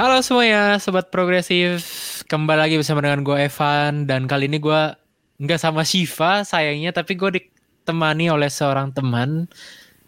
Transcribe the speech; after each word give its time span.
Halo 0.00 0.24
semuanya, 0.24 0.80
sobat 0.80 1.12
progresif. 1.12 1.84
Kembali 2.24 2.56
lagi 2.56 2.80
bersama 2.80 3.04
dengan 3.04 3.20
gue 3.20 3.36
Evan 3.36 4.08
dan 4.08 4.24
kali 4.24 4.48
ini 4.48 4.56
gue 4.56 4.96
nggak 5.44 5.60
sama 5.60 5.84
Shiva 5.84 6.40
sayangnya, 6.40 6.88
tapi 6.88 7.20
gue 7.20 7.36
ditemani 7.36 8.32
oleh 8.32 8.48
seorang 8.48 8.96
teman. 8.96 9.44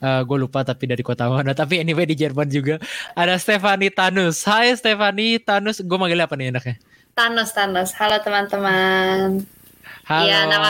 Uh, 0.01 0.25
gue 0.25 0.49
lupa 0.49 0.65
tapi 0.65 0.89
dari 0.89 1.05
kota 1.05 1.29
mana. 1.29 1.53
Tapi 1.53 1.85
anyway 1.85 2.09
di 2.09 2.17
Jerman 2.17 2.49
juga 2.49 2.81
ada 3.13 3.37
Stefani 3.37 3.93
Tanus. 3.93 4.49
Hai 4.49 4.73
Stefani 4.73 5.37
Tanus, 5.37 5.85
gue 5.85 5.99
manggil 6.01 6.25
apa 6.25 6.41
nih 6.41 6.57
enaknya? 6.57 6.81
Tanus 7.13 7.53
Tanus. 7.53 7.93
Halo 7.93 8.17
teman-teman. 8.25 9.45
Halo. 10.09 10.25
Iya 10.25 10.39
nama 10.49 10.69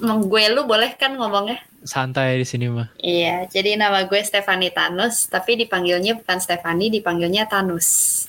gue 0.00 0.42
lu 0.52 0.66
boleh 0.66 0.94
kan 0.98 1.14
ngomongnya? 1.14 1.60
santai 1.84 2.40
di 2.40 2.46
sini 2.48 2.66
mah. 2.72 2.88
Iya, 2.98 3.46
jadi 3.46 3.76
nama 3.76 4.08
gue 4.08 4.20
Stefani 4.24 4.72
Tanus, 4.72 5.28
tapi 5.28 5.54
dipanggilnya 5.60 6.16
bukan 6.16 6.40
Stefani, 6.40 6.88
dipanggilnya 6.88 7.44
Tanus. 7.44 8.26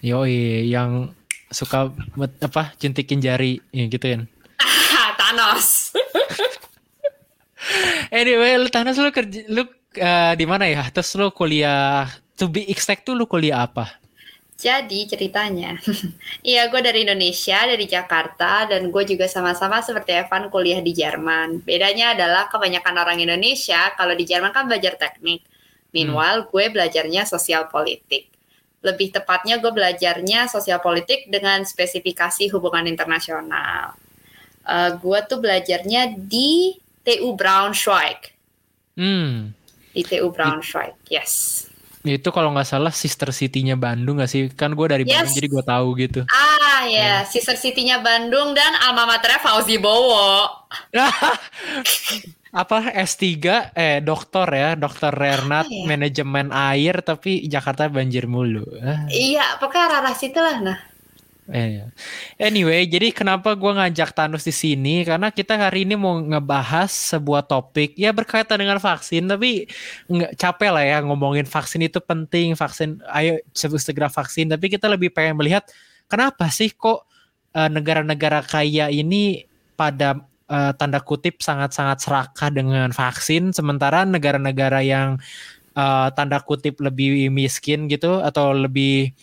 Yoi, 0.00 0.64
yang 0.66 1.12
suka 1.52 1.92
apa 2.42 2.74
cintikin 2.80 3.20
jari 3.20 3.60
ya 3.70 3.86
gitu 3.86 4.02
kan. 4.02 4.22
Thanos. 5.20 5.92
anyway, 8.18 8.56
lu 8.56 8.68
Thanos 8.72 8.96
lu 8.96 9.12
kerja 9.12 9.44
lu 9.46 9.68
uh, 10.00 10.32
di 10.34 10.44
mana 10.48 10.66
ya? 10.66 10.88
Terus 10.88 11.14
lu 11.20 11.28
kuliah 11.30 12.08
to 12.34 12.48
be 12.48 12.64
exact 12.66 13.04
tuh 13.04 13.14
lu 13.14 13.28
kuliah 13.28 13.68
apa? 13.68 14.00
Jadi 14.56 15.04
ceritanya, 15.04 15.76
iya 16.40 16.72
gue 16.72 16.80
dari 16.80 17.04
Indonesia, 17.04 17.60
dari 17.68 17.84
Jakarta, 17.84 18.64
dan 18.64 18.88
gue 18.88 19.04
juga 19.04 19.28
sama-sama 19.28 19.84
seperti 19.84 20.16
Evan 20.16 20.48
kuliah 20.48 20.80
di 20.80 20.96
Jerman. 20.96 21.60
Bedanya 21.60 22.16
adalah 22.16 22.48
kebanyakan 22.48 22.96
orang 22.96 23.20
Indonesia, 23.20 23.92
kalau 24.00 24.16
di 24.16 24.24
Jerman 24.24 24.56
kan 24.56 24.64
belajar 24.64 24.96
teknik. 24.96 25.44
Meanwhile, 25.92 26.44
hmm. 26.44 26.48
gue 26.48 26.64
belajarnya 26.72 27.28
sosial 27.28 27.68
politik. 27.68 28.32
Lebih 28.80 29.12
tepatnya 29.12 29.60
gue 29.60 29.68
belajarnya 29.68 30.48
sosial 30.48 30.80
politik 30.80 31.28
dengan 31.28 31.60
spesifikasi 31.68 32.48
hubungan 32.48 32.88
internasional. 32.88 33.92
Uh, 34.64 34.96
gue 34.96 35.20
tuh 35.28 35.36
belajarnya 35.36 36.16
di 36.16 36.80
TU 37.04 37.36
Braunschweig. 37.36 38.32
Hmm. 38.96 39.52
Di 39.92 40.00
TU 40.00 40.32
Braunschweig, 40.32 40.96
yes. 41.12 41.68
Itu 42.14 42.30
kalau 42.30 42.54
nggak 42.54 42.68
salah 42.70 42.94
sister 42.94 43.34
city-nya 43.34 43.74
Bandung 43.74 44.22
nggak 44.22 44.30
sih? 44.30 44.46
Kan 44.54 44.78
gue 44.78 44.86
dari 44.86 45.02
yes. 45.02 45.26
Bandung 45.26 45.34
jadi 45.34 45.48
gue 45.50 45.64
tahu 45.66 45.86
gitu. 45.98 46.20
Ah 46.30 46.86
ya, 46.86 47.00
yeah. 47.02 47.16
sister 47.26 47.58
city-nya 47.58 47.98
Bandung 47.98 48.54
dan 48.54 48.72
alma 48.86 49.10
maternya 49.10 49.42
Fauzi 49.42 49.76
Bowo. 49.82 50.46
apa 52.56 52.78
S3 53.04 53.24
eh 53.76 54.00
dokter 54.00 54.48
ya, 54.48 54.70
dokter 54.80 55.12
Rernat 55.12 55.68
ah, 55.68 55.72
iya. 55.72 55.84
manajemen 55.84 56.48
air 56.56 57.04
tapi 57.04 57.44
Jakarta 57.44 57.92
banjir 57.92 58.24
mulu. 58.24 58.64
Ah. 58.80 59.04
Iya, 59.12 59.60
pokoknya 59.60 60.00
arah 60.00 60.16
situ 60.16 60.40
lah 60.40 60.56
nah. 60.64 60.78
Eh, 61.46 61.78
anyway, 62.42 62.90
jadi 62.90 63.14
kenapa 63.14 63.54
gue 63.54 63.70
ngajak 63.70 64.10
Tanus 64.18 64.42
di 64.42 64.50
sini? 64.50 65.06
Karena 65.06 65.30
kita 65.30 65.54
hari 65.54 65.86
ini 65.86 65.94
mau 65.94 66.18
ngebahas 66.18 66.90
sebuah 66.90 67.46
topik 67.46 67.94
ya 67.94 68.10
berkaitan 68.10 68.58
dengan 68.58 68.82
vaksin, 68.82 69.30
tapi 69.30 69.70
nggak 70.10 70.34
capek 70.34 70.70
lah 70.74 70.82
ya 70.82 70.98
ngomongin 71.06 71.46
vaksin 71.46 71.86
itu 71.86 72.02
penting, 72.02 72.58
vaksin, 72.58 72.98
ayo 73.14 73.38
segera 73.54 74.10
vaksin. 74.10 74.50
Tapi 74.50 74.66
kita 74.66 74.90
lebih 74.90 75.14
pengen 75.14 75.38
melihat 75.38 75.70
kenapa 76.10 76.50
sih 76.50 76.74
kok 76.74 77.06
uh, 77.54 77.70
negara-negara 77.70 78.42
kaya 78.42 78.90
ini 78.90 79.46
pada 79.78 80.18
uh, 80.50 80.74
tanda 80.74 80.98
kutip 80.98 81.46
sangat-sangat 81.46 82.02
serakah 82.02 82.50
dengan 82.50 82.90
vaksin, 82.90 83.54
sementara 83.54 84.02
negara-negara 84.02 84.82
yang 84.82 85.14
uh, 85.78 86.10
tanda 86.10 86.42
kutip 86.42 86.82
lebih 86.82 87.30
miskin 87.30 87.86
gitu 87.86 88.18
atau 88.18 88.50
lebih 88.50 89.14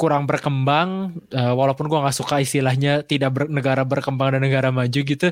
kurang 0.00 0.24
berkembang 0.24 1.12
uh, 1.36 1.52
walaupun 1.52 1.84
gue 1.84 2.00
nggak 2.00 2.16
suka 2.16 2.40
istilahnya 2.40 3.04
tidak 3.04 3.36
ber, 3.36 3.44
negara 3.52 3.84
berkembang 3.84 4.32
dan 4.32 4.40
negara 4.40 4.72
maju 4.72 5.00
gitu. 5.04 5.28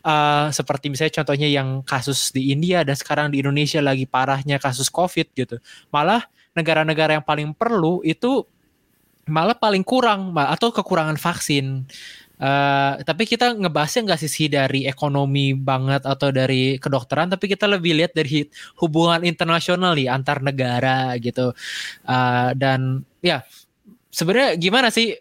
Uh, 0.00 0.48
seperti 0.48 0.88
misalnya 0.88 1.20
contohnya 1.20 1.48
yang 1.52 1.84
kasus 1.84 2.32
di 2.32 2.48
India 2.48 2.80
dan 2.80 2.96
sekarang 2.96 3.28
di 3.28 3.44
Indonesia 3.44 3.84
lagi 3.84 4.08
parahnya 4.08 4.56
kasus 4.56 4.88
COVID 4.88 5.36
gitu. 5.36 5.60
Malah 5.92 6.24
negara-negara 6.56 7.20
yang 7.20 7.26
paling 7.28 7.52
perlu 7.52 8.00
itu 8.08 8.48
malah 9.28 9.58
paling 9.58 9.84
kurang 9.84 10.32
atau 10.32 10.72
kekurangan 10.72 11.20
vaksin. 11.20 11.84
Uh, 12.36 13.00
tapi 13.00 13.24
kita 13.24 13.56
ngebahasnya 13.56 14.12
nggak 14.12 14.20
sisi 14.20 14.44
dari 14.52 14.84
ekonomi 14.84 15.56
banget 15.56 16.04
atau 16.04 16.28
dari 16.28 16.76
kedokteran, 16.76 17.32
tapi 17.32 17.48
kita 17.48 17.64
lebih 17.64 17.96
lihat 17.96 18.12
dari 18.12 18.44
hubungan 18.80 19.24
internasional 19.24 19.96
nih 19.96 20.08
antar 20.12 20.44
negara 20.44 21.16
gitu. 21.16 21.56
Uh, 22.04 22.52
dan 22.52 23.04
ya 23.24 23.40
sebenarnya 24.16 24.56
gimana 24.56 24.88
sih 24.88 25.12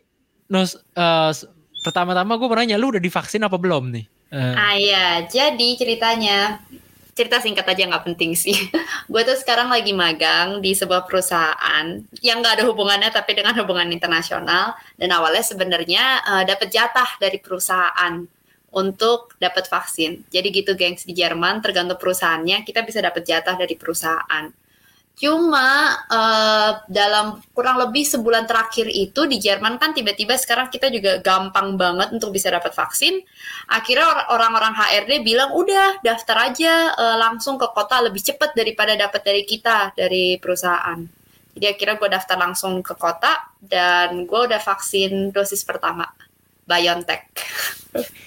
Nus 0.47 0.79
uh, 0.95 1.31
pertama-tama 1.83 2.39
gue 2.39 2.47
mau 2.47 2.55
nanya 2.55 2.79
lu 2.79 2.95
udah 2.95 3.03
divaksin 3.03 3.43
apa 3.43 3.59
belum 3.59 3.91
nih? 3.91 4.05
Uh. 4.31 4.55
Ah 4.55 4.75
ya, 4.79 5.05
jadi 5.27 5.69
ceritanya 5.75 6.63
cerita 7.15 7.39
singkat 7.39 7.65
aja 7.65 7.87
nggak 7.87 8.05
penting 8.13 8.37
sih. 8.37 8.55
gue 9.11 9.21
tuh 9.25 9.37
sekarang 9.37 9.67
lagi 9.73 9.91
magang 9.91 10.61
di 10.61 10.73
sebuah 10.73 11.09
perusahaan 11.09 11.85
yang 12.21 12.37
nggak 12.39 12.61
ada 12.61 12.65
hubungannya 12.69 13.09
tapi 13.11 13.35
dengan 13.35 13.57
hubungan 13.57 13.89
internasional 13.91 14.77
dan 14.97 15.09
awalnya 15.11 15.43
sebenarnya 15.43 16.21
uh, 16.25 16.43
dapat 16.45 16.69
jatah 16.69 17.09
dari 17.17 17.41
perusahaan 17.41 18.21
untuk 18.75 19.33
dapat 19.39 19.65
vaksin. 19.71 20.27
Jadi 20.29 20.47
gitu 20.51 20.75
gengs 20.75 21.07
di 21.07 21.15
Jerman 21.15 21.63
tergantung 21.63 21.97
perusahaannya 21.97 22.61
kita 22.67 22.83
bisa 22.83 22.99
dapat 23.01 23.23
jatah 23.23 23.55
dari 23.55 23.73
perusahaan. 23.79 24.51
Cuma 25.15 25.95
uh, 26.11 26.83
dalam 26.91 27.39
kurang 27.55 27.79
lebih 27.79 28.03
sebulan 28.03 28.43
terakhir 28.43 28.91
itu 28.91 29.23
di 29.31 29.39
Jerman 29.39 29.79
kan 29.79 29.95
tiba-tiba 29.95 30.35
sekarang 30.35 30.67
kita 30.67 30.91
juga 30.91 31.23
gampang 31.23 31.79
banget 31.79 32.11
untuk 32.11 32.35
bisa 32.35 32.51
dapat 32.51 32.75
vaksin. 32.75 33.23
Akhirnya 33.71 34.27
orang-orang 34.27 34.75
HRD 34.75 35.23
bilang 35.23 35.55
udah 35.55 36.03
daftar 36.03 36.51
aja 36.51 36.91
uh, 36.99 37.15
langsung 37.15 37.55
ke 37.55 37.67
kota 37.71 38.03
lebih 38.03 38.19
cepat 38.19 38.51
daripada 38.59 38.99
dapat 38.99 39.23
dari 39.23 39.47
kita 39.47 39.95
dari 39.95 40.35
perusahaan. 40.35 40.99
Jadi 41.55 41.65
akhirnya 41.71 41.95
gue 41.95 42.09
daftar 42.11 42.35
langsung 42.35 42.83
ke 42.83 42.93
kota 42.99 43.55
dan 43.63 44.27
gue 44.27 44.39
udah 44.51 44.59
vaksin 44.59 45.31
dosis 45.31 45.63
pertama. 45.63 46.11
BioNTech. 46.67 47.23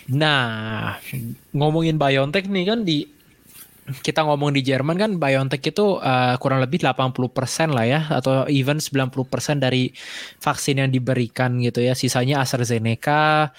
Nah, 0.09 0.97
ngomongin 1.53 2.01
BioNTech 2.01 2.49
nih 2.49 2.65
kan 2.65 2.81
di 2.81 3.05
kita 4.05 4.25
ngomong 4.25 4.53
di 4.53 4.61
Jerman 4.61 4.97
kan 5.01 5.11
BioNTech 5.17 5.73
itu 5.73 5.97
uh, 5.99 6.37
kurang 6.37 6.61
lebih 6.61 6.85
80% 6.85 7.73
lah 7.73 7.87
ya 7.89 8.01
atau 8.13 8.45
even 8.49 8.81
90% 8.81 9.13
dari 9.61 9.91
vaksin 10.41 10.85
yang 10.85 10.91
diberikan 10.93 11.57
gitu 11.61 11.81
ya. 11.81 11.97
Sisanya 11.97 12.45
AstraZeneca, 12.45 13.53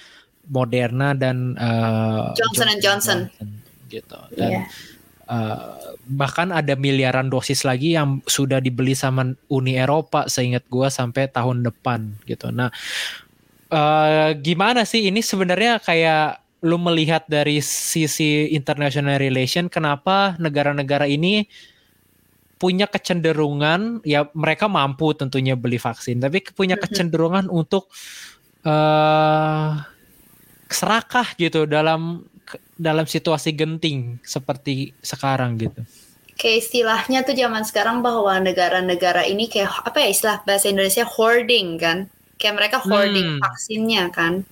Moderna 0.50 1.14
dan 1.14 1.58
uh, 1.58 2.34
Johnson, 2.34 2.74
Johnson 2.78 2.78
Johnson 2.82 3.18
gitu. 3.90 4.18
Dan 4.34 4.50
yeah. 4.50 4.64
Iya. 4.66 5.30
uh, 5.30 5.94
bahkan 6.06 6.54
ada 6.54 6.74
miliaran 6.78 7.30
dosis 7.30 7.66
lagi 7.66 7.94
yang 7.98 8.22
sudah 8.26 8.62
dibeli 8.62 8.94
sama 8.94 9.34
Uni 9.50 9.78
Eropa 9.78 10.30
seingat 10.30 10.66
gua 10.70 10.90
sampai 10.90 11.26
tahun 11.30 11.66
depan 11.66 12.22
gitu. 12.26 12.50
Nah, 12.54 12.70
uh, 13.70 14.30
gimana 14.38 14.86
sih 14.86 15.06
ini 15.10 15.22
sebenarnya 15.22 15.82
kayak 15.82 16.42
lu 16.60 16.76
melihat 16.76 17.24
dari 17.24 17.64
sisi 17.64 18.52
international 18.52 19.16
relation 19.16 19.72
kenapa 19.72 20.36
negara-negara 20.36 21.08
ini 21.08 21.48
punya 22.60 22.84
kecenderungan 22.84 24.04
ya 24.04 24.28
mereka 24.36 24.68
mampu 24.68 25.16
tentunya 25.16 25.56
beli 25.56 25.80
vaksin 25.80 26.20
tapi 26.20 26.44
punya 26.52 26.76
mm-hmm. 26.76 26.92
kecenderungan 26.92 27.46
untuk 27.48 27.88
uh, 28.68 29.80
serakah 30.68 31.32
gitu 31.40 31.64
dalam 31.64 32.28
dalam 32.76 33.08
situasi 33.08 33.56
genting 33.56 34.20
seperti 34.20 34.92
sekarang 35.00 35.56
gitu. 35.56 35.80
Kayak 36.36 36.68
istilahnya 36.68 37.18
tuh 37.24 37.36
zaman 37.36 37.64
sekarang 37.64 38.00
bahwa 38.00 38.32
negara-negara 38.40 39.28
ini 39.28 39.48
kayak 39.48 39.84
apa 39.84 40.00
ya 40.00 40.08
istilah 40.08 40.36
bahasa 40.44 40.72
Indonesia 40.72 41.04
hoarding 41.04 41.76
kan? 41.76 41.98
Kayak 42.40 42.54
mereka 42.56 42.76
hoarding 42.80 43.36
hmm. 43.36 43.40
vaksinnya 43.44 44.04
kan 44.12 44.44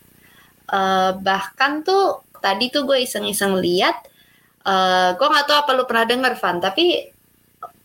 uh, 0.70 1.16
bahkan 1.18 1.82
tuh 1.82 2.24
tadi 2.38 2.70
tuh 2.70 2.86
gue 2.86 3.02
iseng-iseng 3.02 3.58
lihat 3.58 3.98
uh, 4.64 5.16
gue 5.18 5.26
nggak 5.26 5.46
tahu 5.48 5.58
apa 5.58 5.70
lu 5.74 5.84
pernah 5.84 6.06
denger 6.06 6.34
Van 6.38 6.56
tapi 6.62 7.10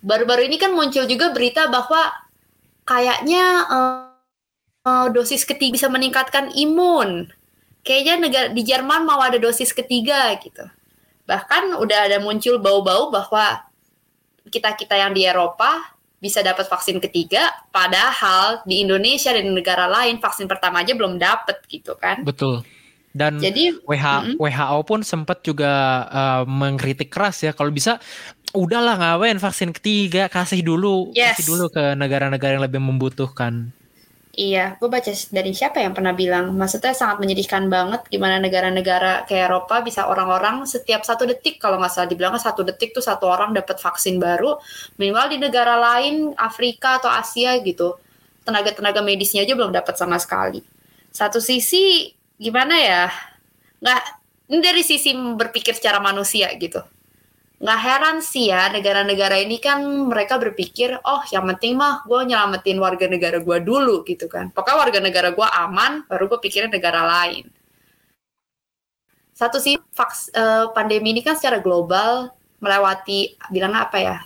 baru-baru 0.04 0.52
ini 0.52 0.60
kan 0.60 0.76
muncul 0.76 1.08
juga 1.08 1.32
berita 1.32 1.72
bahwa 1.72 2.12
kayaknya 2.84 3.46
uh, 3.72 4.14
uh, 4.84 5.08
dosis 5.10 5.48
ketiga 5.48 5.80
bisa 5.80 5.88
meningkatkan 5.88 6.52
imun. 6.54 7.32
Kayaknya 7.84 8.16
negara 8.20 8.48
di 8.52 8.64
Jerman 8.64 9.04
mau 9.04 9.20
ada 9.20 9.36
dosis 9.40 9.76
ketiga 9.76 10.32
gitu. 10.40 10.64
Bahkan 11.28 11.80
udah 11.80 12.00
ada 12.12 12.20
muncul 12.20 12.60
bau-bau 12.60 13.12
bahwa 13.12 13.64
kita 14.48 14.76
kita 14.76 14.96
yang 15.00 15.16
di 15.16 15.24
Eropa 15.24 15.93
bisa 16.24 16.40
dapat 16.40 16.72
vaksin 16.72 17.04
ketiga, 17.04 17.52
padahal 17.68 18.64
di 18.64 18.80
Indonesia 18.80 19.36
dan 19.36 19.44
di 19.44 19.52
negara 19.52 19.92
lain 19.92 20.24
vaksin 20.24 20.48
pertama 20.48 20.80
aja 20.80 20.96
belum 20.96 21.20
dapat 21.20 21.60
gitu 21.68 22.00
kan? 22.00 22.24
Betul. 22.24 22.64
Dan 23.12 23.44
Jadi, 23.44 23.76
WHO, 23.84 23.94
mm 23.94 24.24
-hmm. 24.26 24.36
WHO 24.40 24.80
pun 24.88 25.00
sempat 25.04 25.44
juga 25.44 26.08
uh, 26.08 26.44
mengkritik 26.48 27.12
keras 27.12 27.44
ya 27.44 27.52
kalau 27.52 27.70
bisa 27.70 28.00
udahlah 28.56 28.96
ngapain 28.98 29.38
vaksin 29.38 29.70
ketiga 29.76 30.32
kasih 30.32 30.64
dulu 30.64 31.12
Yes. 31.12 31.38
kasih 31.38 31.46
dulu 31.54 31.66
ke 31.70 31.94
negara-negara 32.00 32.56
yang 32.56 32.66
lebih 32.66 32.80
membutuhkan. 32.80 33.76
Iya, 34.34 34.82
gue 34.82 34.90
baca 34.90 35.14
dari 35.30 35.54
siapa 35.54 35.78
yang 35.78 35.94
pernah 35.94 36.10
bilang, 36.10 36.58
maksudnya 36.58 36.98
sangat 36.98 37.22
menyedihkan 37.22 37.70
banget 37.70 38.02
gimana 38.10 38.42
negara-negara 38.42 39.30
kayak 39.30 39.46
Eropa 39.46 39.86
bisa 39.86 40.10
orang-orang 40.10 40.66
setiap 40.66 41.06
satu 41.06 41.30
detik, 41.30 41.62
kalau 41.62 41.78
nggak 41.78 41.94
salah 41.94 42.10
dibilang 42.10 42.34
satu 42.42 42.66
detik 42.66 42.98
tuh 42.98 43.06
satu 43.06 43.30
orang 43.30 43.54
dapat 43.54 43.78
vaksin 43.78 44.18
baru, 44.18 44.58
minimal 44.98 45.30
di 45.30 45.38
negara 45.38 45.78
lain, 45.78 46.34
Afrika 46.34 46.98
atau 46.98 47.14
Asia 47.14 47.62
gitu, 47.62 47.94
tenaga-tenaga 48.42 49.06
medisnya 49.06 49.46
aja 49.46 49.54
belum 49.54 49.70
dapat 49.70 50.02
sama 50.02 50.18
sekali. 50.18 50.66
Satu 51.14 51.38
sisi 51.38 52.10
gimana 52.42 52.74
ya, 52.82 53.14
nggak 53.86 54.02
ini 54.50 54.60
dari 54.66 54.82
sisi 54.82 55.14
berpikir 55.14 55.78
secara 55.78 56.02
manusia 56.02 56.50
gitu 56.58 56.82
nggak 57.64 57.80
heran 57.80 58.18
sih 58.20 58.52
ya 58.52 58.68
negara-negara 58.68 59.40
ini 59.40 59.56
kan 59.56 59.80
mereka 60.12 60.36
berpikir 60.36 61.00
oh 61.00 61.24
yang 61.32 61.48
penting 61.56 61.80
mah 61.80 62.04
gue 62.04 62.28
nyelamatin 62.28 62.76
warga 62.76 63.08
negara 63.08 63.40
gue 63.40 63.58
dulu 63.64 64.04
gitu 64.04 64.28
kan. 64.28 64.52
Pokoknya 64.52 64.78
warga 64.84 65.00
negara 65.00 65.30
gue 65.32 65.48
aman 65.48 66.04
baru 66.12 66.28
gue 66.28 66.40
pikirin 66.44 66.68
negara 66.68 67.08
lain. 67.08 67.48
Satu 69.32 69.64
sih 69.64 69.80
vaks, 69.96 70.36
eh, 70.36 70.68
pandemi 70.76 71.16
ini 71.16 71.24
kan 71.24 71.40
secara 71.40 71.64
global 71.64 72.36
melewati 72.60 73.40
bilang 73.48 73.72
apa 73.80 73.98
ya 74.00 74.18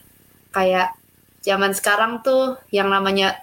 kayak 0.49 0.97
zaman 1.45 1.77
sekarang 1.77 2.25
tuh 2.25 2.57
yang 2.73 2.89
namanya 2.89 3.37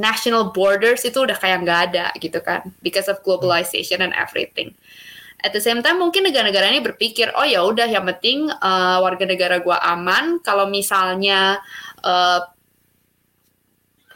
national 0.00 0.50
borders 0.50 1.04
itu 1.04 1.22
udah 1.22 1.36
kayak 1.36 1.62
nggak 1.62 1.80
ada 1.92 2.06
gitu 2.18 2.40
kan 2.40 2.64
because 2.80 3.06
of 3.06 3.20
globalization 3.22 4.00
and 4.00 4.16
everything 4.16 4.72
at 5.44 5.52
the 5.52 5.60
same 5.60 5.84
time 5.84 6.00
mungkin 6.00 6.24
negara-negara 6.24 6.72
ini 6.72 6.80
berpikir 6.80 7.28
oh 7.36 7.44
ya 7.44 7.60
udah 7.60 7.84
yang 7.84 8.08
penting 8.16 8.48
uh, 8.48 8.98
warga 9.04 9.28
negara 9.28 9.60
gua 9.60 9.76
aman. 9.84 10.40
Kalau 10.40 10.64
misalnya 10.72 11.60
uh, 12.00 12.40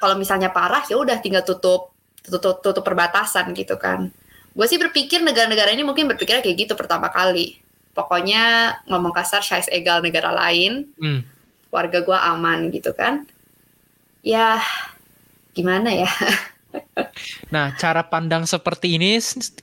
kalau 0.00 0.16
misalnya 0.16 0.48
parah 0.48 0.80
ya 0.88 0.96
udah 0.96 1.20
tinggal 1.20 1.44
tutup 1.44 1.92
tutup 2.24 2.64
tutup 2.64 2.80
perbatasan 2.80 3.52
gitu 3.52 3.76
kan. 3.76 4.08
Gue 4.56 4.66
sih 4.66 4.80
berpikir 4.80 5.22
negara-negara 5.22 5.70
ini 5.70 5.86
mungkin 5.86 6.10
berpikirnya 6.10 6.42
kayak 6.42 6.66
gitu 6.66 6.74
pertama 6.74 7.12
kali. 7.12 7.60
Pokoknya 7.94 8.74
ngomong 8.88 9.12
kasar 9.14 9.42
size 9.44 9.68
egal 9.70 10.00
negara 10.02 10.32
lain 10.32 10.90
Hmm. 10.96 11.20
warga 11.68 12.00
gua 12.02 12.24
aman 12.32 12.72
gitu 12.72 12.94
kan. 12.96 13.28
Ya 14.24 14.58
gimana 15.52 15.90
ya 15.90 16.08
Nah, 17.52 17.72
cara 17.76 18.04
pandang 18.06 18.44
seperti 18.44 18.96
ini 19.00 19.18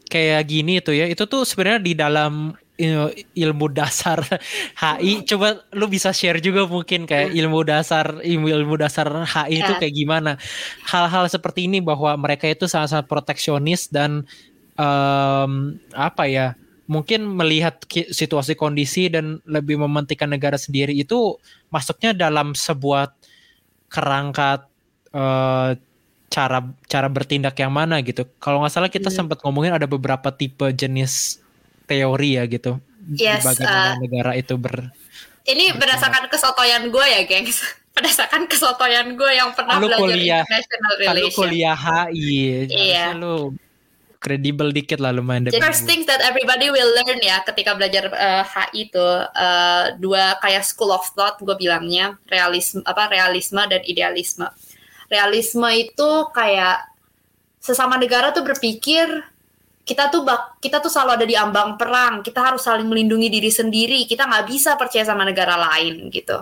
kayak 0.09 0.41
gini 0.49 0.81
tuh 0.81 0.95
ya, 0.97 1.05
itu 1.09 1.23
tuh 1.29 1.45
sebenarnya 1.45 1.81
di 1.81 1.93
dalam 1.97 2.33
il- 2.75 3.13
ilmu 3.37 3.71
dasar 3.71 4.19
HI. 4.81 5.23
Coba 5.27 5.63
lu 5.71 5.85
bisa 5.87 6.11
share 6.11 6.41
juga 6.43 6.65
mungkin 6.67 7.05
kayak 7.07 7.31
ilmu 7.33 7.63
dasar 7.63 8.19
ilmu 8.21 8.47
ilmu 8.51 8.75
dasar 8.79 9.07
HI 9.25 9.61
itu 9.63 9.71
Ya. 9.75 9.79
kayak 9.79 9.95
gimana. 9.95 10.31
Hal-hal 10.83 11.25
seperti 11.31 11.69
ini 11.69 11.79
bahwa 11.79 12.13
mereka 12.19 12.49
itu 12.49 12.65
sangat-sangat 12.67 13.07
proteksionis 13.07 13.87
dan 13.91 14.25
em, 14.77 15.51
apa 15.95 16.25
ya? 16.27 16.47
Mungkin 16.85 17.25
melihat 17.25 17.81
situasi 18.13 18.53
kondisi 18.53 19.09
dan 19.09 19.41
lebih 19.49 19.81
mementingkan 19.81 20.29
negara 20.29 20.53
sendiri 20.53 20.93
itu 20.93 21.33
masuknya 21.73 22.13
dalam 22.13 22.53
sebuah 22.53 23.09
kerangka 23.89 24.69
eh, 25.13 25.71
cara 26.35 26.59
cara 26.85 27.07
bertindak 27.07 27.55
yang 27.55 27.71
mana 27.71 28.03
gitu. 28.03 28.27
Kalau 28.37 28.59
nggak 28.59 28.73
salah 28.73 28.91
kita 28.91 29.07
Hmm. 29.07 29.17
sempat 29.23 29.39
ngomongin 29.39 29.71
ada 29.71 29.87
beberapa 29.87 30.27
tipe 30.29 30.67
jenis 30.69 31.39
teori 31.85 32.35
ya 32.35 32.43
gitu. 32.45 32.75
Yes, 33.07 33.45
bagaimana 33.45 33.95
uh, 33.95 34.01
negara 34.01 34.31
itu 34.33 34.57
ber 34.57 34.89
ini 35.45 35.69
berdasarkan 35.71 36.25
kesotoyan 36.25 36.89
gue 36.89 37.05
ya 37.05 37.21
gengs 37.23 37.61
berdasarkan 37.95 38.49
kesotoyan 38.49 39.13
gue 39.13 39.31
yang 39.31 39.53
pernah 39.53 39.77
Lu 39.77 39.85
belajar 39.87 40.01
kuliah- 40.01 40.41
international 40.41 40.91
kalau 40.91 40.99
relations 40.99 41.37
kuliah 41.37 41.77
HI 41.77 42.33
Iya. 42.67 43.05
lu 43.13 43.53
kredibel 44.17 44.73
dikit 44.73 44.97
lah 44.97 45.13
lumayan 45.13 45.45
Jadi 45.45 45.61
first 45.61 45.85
things 45.85 46.03
that 46.03 46.17
everybody 46.19 46.67
will 46.67 46.89
learn 46.89 47.21
ya 47.21 47.45
ketika 47.45 47.77
belajar 47.77 48.09
eh, 48.09 48.41
HI 48.43 48.89
itu 48.89 49.05
eh, 49.38 49.85
dua 49.95 50.41
kayak 50.41 50.65
school 50.65 50.89
of 50.89 51.05
thought 51.13 51.38
gue 51.38 51.53
bilangnya 51.53 52.17
realisme 52.25 52.81
apa 52.81 53.05
realisme 53.07 53.61
dan 53.63 53.85
idealisme. 53.85 54.49
Realisme 55.05 55.69
itu 55.75 56.09
kayak 56.33 56.89
sesama 57.61 57.97
negara 57.97 58.29
tuh 58.29 58.45
berpikir 58.45 59.09
kita 59.85 60.09
tuh 60.09 60.25
bak 60.25 60.57
kita 60.61 60.81
tuh 60.81 60.89
selalu 60.89 61.11
ada 61.21 61.25
di 61.29 61.37
ambang 61.37 61.77
perang 61.77 62.25
kita 62.25 62.41
harus 62.41 62.65
saling 62.65 62.89
melindungi 62.89 63.29
diri 63.29 63.53
sendiri 63.53 64.09
kita 64.09 64.25
nggak 64.25 64.45
bisa 64.49 64.73
percaya 64.77 65.05
sama 65.05 65.21
negara 65.25 65.53
lain 65.57 66.09
gitu. 66.09 66.41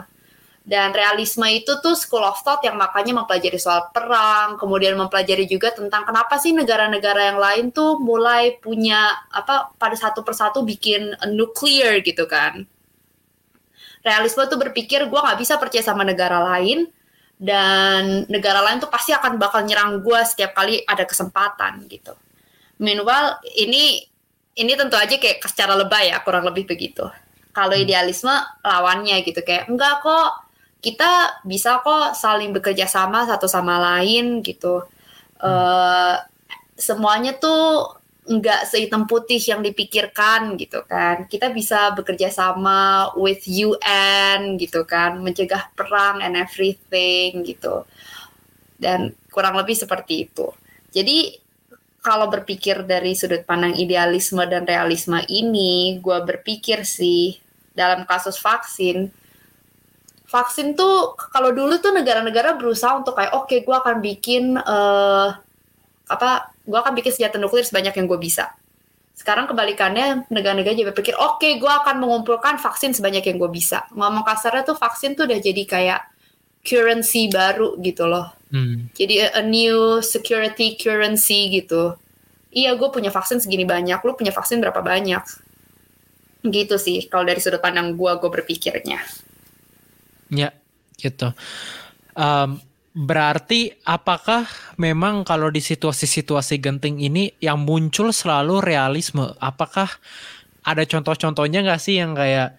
Dan 0.63 0.95
realisme 0.95 1.43
itu 1.51 1.75
tuh 1.83 1.91
school 1.91 2.23
of 2.23 2.39
thought 2.39 2.63
yang 2.63 2.79
makanya 2.79 3.19
mempelajari 3.19 3.59
soal 3.59 3.91
perang 3.91 4.55
kemudian 4.55 4.95
mempelajari 4.95 5.43
juga 5.43 5.75
tentang 5.75 6.07
kenapa 6.07 6.39
sih 6.39 6.55
negara-negara 6.55 7.35
yang 7.35 7.39
lain 7.39 7.65
tuh 7.75 7.99
mulai 7.99 8.55
punya 8.63 9.11
apa 9.27 9.75
pada 9.75 9.99
satu 9.99 10.23
persatu 10.23 10.63
bikin 10.63 11.19
nuklir 11.35 11.99
gitu 11.99 12.23
kan. 12.31 12.63
Realisme 14.07 14.47
tuh 14.47 14.55
berpikir 14.55 15.03
gue 15.11 15.19
nggak 15.19 15.39
bisa 15.39 15.59
percaya 15.59 15.83
sama 15.83 16.07
negara 16.07 16.39
lain 16.55 16.87
dan 17.43 18.23
negara 18.31 18.63
lain 18.63 18.79
tuh 18.79 18.87
pasti 18.87 19.11
akan 19.11 19.35
bakal 19.35 19.67
nyerang 19.67 19.99
gue 19.99 20.19
setiap 20.23 20.55
kali 20.55 20.79
ada 20.87 21.03
kesempatan 21.03 21.83
gitu 21.91 22.15
Meanwhile 22.83 23.39
ini 23.55 24.03
ini 24.53 24.71
tentu 24.75 24.99
aja 24.99 25.15
kayak 25.17 25.39
secara 25.45 25.77
lebay 25.77 26.11
ya 26.11 26.21
kurang 26.21 26.45
lebih 26.45 26.67
begitu. 26.67 27.07
Kalau 27.53 27.77
idealisme 27.77 28.33
lawannya 28.65 29.21
gitu 29.21 29.45
kayak 29.45 29.69
enggak 29.69 30.01
kok 30.01 30.51
kita 30.83 31.41
bisa 31.47 31.79
kok 31.79 32.17
saling 32.17 32.51
bekerja 32.51 32.89
sama 32.89 33.23
satu 33.29 33.47
sama 33.47 33.79
lain 33.79 34.41
gitu. 34.41 34.83
Eh 35.39 36.15
semuanya 36.75 37.37
tuh 37.37 37.93
enggak 38.23 38.69
sehitam 38.69 39.03
putih 39.03 39.39
yang 39.39 39.59
dipikirkan 39.59 40.55
gitu 40.55 40.83
kan. 40.87 41.27
Kita 41.27 41.51
bisa 41.51 41.91
bekerja 41.91 42.31
sama 42.31 43.11
with 43.19 43.43
UN 43.47 44.55
gitu 44.55 44.87
kan, 44.87 45.19
mencegah 45.19 45.71
perang 45.75 46.23
and 46.23 46.39
everything 46.39 47.43
gitu. 47.43 47.83
Dan 48.79 49.15
kurang 49.31 49.59
lebih 49.59 49.75
seperti 49.75 50.29
itu. 50.29 50.51
Jadi 50.93 51.39
kalau 52.03 52.27
berpikir 52.27 52.83
dari 52.83 53.15
sudut 53.15 53.47
pandang 53.47 53.79
idealisme 53.79 54.43
dan 54.43 54.67
realisme 54.67 55.23
ini, 55.31 55.97
gue 56.03 56.19
berpikir 56.23 56.83
sih 56.83 57.39
dalam 57.71 58.03
kasus 58.03 58.35
vaksin, 58.37 59.07
vaksin 60.33 60.73
tuh 60.73 61.13
kalau 61.31 61.53
dulu 61.53 61.77
tuh 61.77 61.93
negara-negara 61.93 62.57
berusaha 62.57 62.97
untuk 62.97 63.13
kayak 63.13 63.37
oke 63.37 63.53
gue 63.53 63.75
akan 63.77 63.97
bikin 64.01 64.57
eh, 64.57 65.29
apa, 66.09 66.51
gue 66.63 66.77
akan 66.77 66.93
bikin 66.95 67.11
senjata 67.15 67.39
nuklir 67.39 67.63
sebanyak 67.63 67.95
yang 67.95 68.07
gue 68.07 68.19
bisa. 68.19 68.51
Sekarang 69.13 69.45
kebalikannya 69.45 70.25
negara-negara 70.33 70.73
jadi 70.73 70.89
berpikir 70.89 71.13
oke 71.15 71.45
gue 71.45 71.71
akan 71.71 72.01
mengumpulkan 72.01 72.57
vaksin 72.57 72.97
sebanyak 72.97 73.23
yang 73.29 73.37
gue 73.37 73.51
bisa. 73.53 73.85
Ngomong 73.93 74.25
kasarnya 74.25 74.67
tuh 74.67 74.77
vaksin 74.77 75.13
tuh 75.13 75.29
udah 75.29 75.39
jadi 75.39 75.63
kayak 75.63 76.01
currency 76.65 77.29
baru 77.29 77.75
gitu 77.79 78.07
loh 78.09 78.43
Hmm. 78.53 78.93
jadi 78.93 79.33
a 79.33 79.41
new 79.41 79.97
security 80.05 80.77
currency 80.77 81.49
gitu. 81.49 81.97
Iya, 82.53 82.77
gue 82.77 82.85
punya 82.93 83.09
vaksin 83.09 83.41
segini 83.41 83.65
banyak, 83.65 83.97
lu 84.05 84.13
punya 84.13 84.29
vaksin 84.29 84.61
berapa 84.61 84.77
banyak? 84.77 85.25
Gitu 86.45 86.77
sih, 86.77 87.09
kalau 87.09 87.25
dari 87.25 87.41
sudut 87.41 87.57
pandang 87.57 87.97
gue, 87.97 88.11
gue 88.13 88.29
berpikirnya. 88.29 89.01
Ya, 90.29 90.53
gitu. 91.01 91.33
Em, 92.13 92.61
berarti 92.93 93.73
apakah 93.83 94.45
memang 94.77 95.25
kalau 95.25 95.49
di 95.49 95.59
situasi-situasi 95.59 96.61
genting 96.61 97.01
ini 97.01 97.33
yang 97.41 97.65
muncul 97.65 98.13
selalu 98.13 98.61
realisme? 98.61 99.33
Apakah 99.41 99.89
ada 100.63 100.85
contoh-contohnya 100.85 101.65
nggak 101.65 101.81
sih 101.81 101.99
yang 101.99 102.13
kayak 102.13 102.55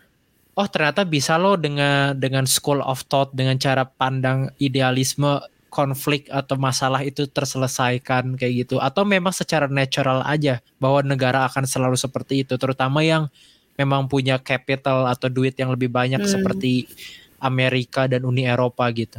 oh 0.58 0.68
ternyata 0.70 1.06
bisa 1.06 1.38
loh 1.38 1.54
dengan 1.58 2.14
dengan 2.18 2.44
school 2.46 2.82
of 2.82 3.06
thought 3.06 3.30
dengan 3.32 3.58
cara 3.58 3.86
pandang 3.86 4.50
idealisme 4.58 5.40
konflik 5.70 6.30
atau 6.30 6.54
masalah 6.54 7.02
itu 7.02 7.26
terselesaikan 7.26 8.38
kayak 8.38 8.66
gitu 8.66 8.78
atau 8.78 9.02
memang 9.02 9.34
secara 9.34 9.66
natural 9.66 10.22
aja 10.22 10.62
bahwa 10.78 11.02
negara 11.02 11.42
akan 11.50 11.66
selalu 11.66 11.98
seperti 11.98 12.46
itu 12.46 12.54
terutama 12.54 13.02
yang 13.02 13.26
memang 13.74 14.06
punya 14.06 14.38
capital 14.38 15.10
atau 15.10 15.26
duit 15.26 15.58
yang 15.58 15.74
lebih 15.74 15.90
banyak 15.90 16.22
Hmm. 16.22 16.30
seperti 16.30 16.86
Amerika 17.42 18.06
dan 18.06 18.22
Uni 18.22 18.46
Eropa 18.46 18.86
gitu. 18.94 19.18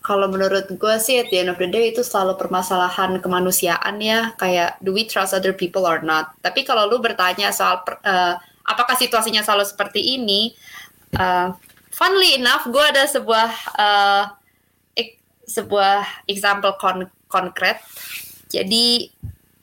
Kalau 0.00 0.32
menurut 0.32 0.64
gue 0.64 0.96
sih, 0.96 1.20
at 1.20 1.28
the 1.28 1.44
end 1.44 1.52
of 1.52 1.60
the 1.60 1.68
day, 1.68 1.92
itu 1.92 2.00
selalu 2.00 2.40
permasalahan 2.40 3.20
kemanusiaan 3.20 4.00
ya. 4.00 4.32
Kayak, 4.40 4.80
do 4.80 4.96
we 4.96 5.04
trust 5.04 5.36
other 5.36 5.52
people 5.52 5.84
or 5.84 6.00
not? 6.00 6.32
Tapi 6.40 6.64
kalau 6.64 6.88
lu 6.88 7.04
bertanya 7.04 7.52
soal, 7.52 7.84
per- 7.84 8.00
eh, 8.00 8.34
apakah 8.64 8.96
situasinya 8.96 9.44
selalu 9.44 9.68
seperti 9.68 10.16
ini, 10.16 10.56
eh, 11.12 11.48
funnily 11.92 12.40
enough, 12.40 12.64
gue 12.72 12.80
ada 12.80 13.04
sebuah 13.04 13.48
eh, 13.76 14.24
ek- 14.96 15.20
sebuah 15.44 16.24
example 16.24 16.80
kon- 16.80 17.12
konkret. 17.28 17.84
Jadi, 18.48 19.12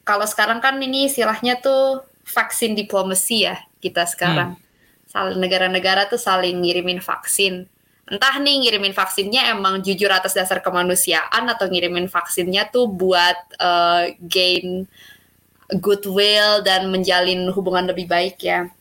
kalau 0.06 0.24
sekarang 0.29 0.62
kan 0.62 0.77
ini 0.77 1.10
istilahnya 1.10 1.58
tuh 1.60 2.06
vaksin 2.24 2.77
diplomasi 2.77 3.50
ya, 3.50 3.58
kita 3.82 4.06
sekarang. 4.06 4.53
saling 5.08 5.39
negara-negara 5.39 6.12
tuh 6.12 6.20
saling 6.20 6.62
ngirimin 6.62 7.00
vaksin. 7.00 7.65
Entah 8.08 8.40
nih 8.40 8.64
ngirimin 8.64 8.96
vaksinnya 8.96 9.52
emang 9.52 9.84
jujur 9.84 10.08
atas 10.08 10.32
dasar 10.32 10.64
kemanusiaan 10.64 11.44
atau 11.52 11.68
ngirimin 11.68 12.08
vaksinnya 12.08 12.72
tuh 12.72 12.88
buat 12.88 13.36
uh, 13.60 14.08
gain 14.24 14.88
goodwill 15.76 16.64
dan 16.64 16.88
menjalin 16.88 17.52
hubungan 17.52 17.92
lebih 17.92 18.08
baik 18.08 18.40
ya. 18.40 18.72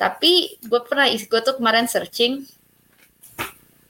Tapi 0.00 0.56
gue 0.64 0.80
pernah 0.88 1.04
gue 1.08 1.40
tuh 1.44 1.56
kemarin 1.60 1.84
searching 1.84 2.48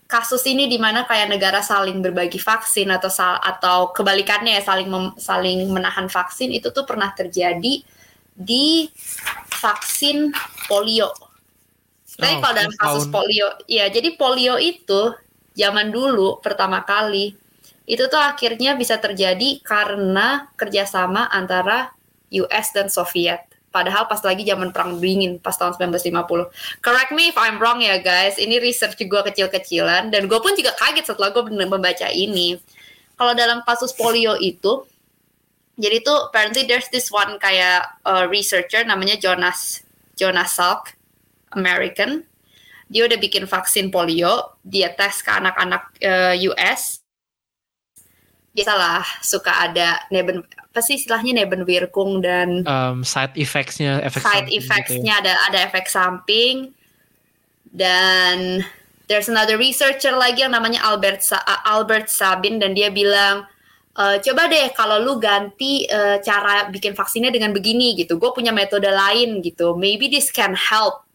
kasus 0.06 0.42
ini 0.46 0.70
di 0.70 0.78
mana 0.78 1.02
kayak 1.02 1.34
negara 1.34 1.62
saling 1.62 1.98
berbagi 1.98 2.38
vaksin 2.38 2.90
atau 2.94 3.10
sal 3.10 3.42
atau 3.42 3.90
kebalikannya 3.90 4.54
ya 4.54 4.62
saling 4.62 4.86
saling 5.18 5.66
menahan 5.66 6.06
vaksin 6.06 6.54
itu 6.54 6.70
tuh 6.70 6.86
pernah 6.86 7.10
terjadi 7.10 7.82
di 8.34 8.86
vaksin 9.50 10.30
polio. 10.70 11.25
Tapi 12.16 12.34
oh, 12.36 12.40
kalau 12.40 12.54
dalam 12.56 12.74
kasus 12.74 13.04
polio, 13.12 13.48
ya 13.68 13.92
jadi 13.92 14.16
polio 14.16 14.56
itu 14.56 15.12
zaman 15.56 15.92
dulu 15.92 16.40
pertama 16.40 16.84
kali 16.84 17.36
itu 17.86 18.02
tuh 18.10 18.18
akhirnya 18.18 18.74
bisa 18.74 18.98
terjadi 18.98 19.62
karena 19.62 20.50
kerjasama 20.58 21.30
antara 21.30 21.94
US 22.34 22.74
dan 22.74 22.90
Soviet. 22.90 23.46
Padahal 23.70 24.08
pas 24.08 24.18
lagi 24.24 24.42
zaman 24.42 24.72
perang 24.72 24.98
dingin 24.98 25.38
pas 25.38 25.54
tahun 25.54 25.76
1950. 25.78 26.80
Correct 26.82 27.12
me 27.14 27.30
if 27.30 27.36
I'm 27.38 27.62
wrong 27.62 27.84
ya 27.84 28.02
guys. 28.02 28.40
Ini 28.40 28.58
research 28.58 28.98
gue 28.98 29.20
kecil-kecilan 29.30 30.10
dan 30.10 30.26
gue 30.26 30.38
pun 30.40 30.56
juga 30.58 30.74
kaget 30.74 31.12
setelah 31.12 31.30
gue 31.30 31.44
membaca 31.52 32.08
ini. 32.10 32.58
Kalau 33.16 33.32
dalam 33.36 33.62
kasus 33.62 33.94
polio 33.94 34.34
itu, 34.40 34.82
jadi 35.76 36.00
tuh 36.00 36.32
apparently 36.32 36.64
there's 36.64 36.88
this 36.88 37.12
one 37.12 37.36
kayak 37.36 37.84
uh, 38.02 38.24
researcher 38.26 38.80
namanya 38.82 39.20
Jonas 39.20 39.84
Jonas 40.16 40.56
Salk, 40.56 40.95
American. 41.56 42.22
Dia 42.86 43.08
udah 43.10 43.18
bikin 43.18 43.50
vaksin 43.50 43.90
polio, 43.90 44.54
dia 44.62 44.94
tes 44.94 45.18
ke 45.18 45.32
anak-anak 45.32 45.82
uh, 46.06 46.34
US. 46.54 47.02
Biasalah 48.54 49.02
suka 49.26 49.52
ada 49.66 50.06
neben 50.14 50.46
apa 50.76 50.84
sih 50.84 51.00
istilahnya 51.00 51.40
nebenwirkung 51.40 52.20
dan 52.20 52.60
um, 52.68 53.00
side 53.00 53.32
effects-nya 53.40 53.96
efek 54.04 54.20
side 54.20 54.44
gitu 54.52 54.60
effects-nya 54.60 55.24
gitu 55.24 55.24
ya. 55.24 55.24
ada 55.24 55.32
ada 55.48 55.58
efek 55.72 55.88
samping 55.88 56.76
dan 57.72 58.60
there's 59.08 59.32
another 59.32 59.56
researcher 59.56 60.12
lagi 60.12 60.44
yang 60.44 60.52
namanya 60.52 60.84
Albert 60.84 61.24
Sa 61.24 61.40
Albert 61.64 62.12
Sabin 62.12 62.60
dan 62.60 62.76
dia 62.76 62.92
bilang 62.92 63.48
e, 63.96 64.20
coba 64.20 64.52
deh 64.52 64.68
kalau 64.76 65.00
lu 65.00 65.16
ganti 65.16 65.88
uh, 65.88 66.20
cara 66.20 66.68
bikin 66.68 66.92
vaksinnya 66.92 67.32
dengan 67.32 67.56
begini 67.56 67.96
gitu 67.96 68.20
gue 68.20 68.30
punya 68.36 68.52
metode 68.52 68.92
lain 68.92 69.40
gitu 69.40 69.72
maybe 69.78 70.12
this 70.12 70.28
can 70.28 70.52
help 70.52 71.05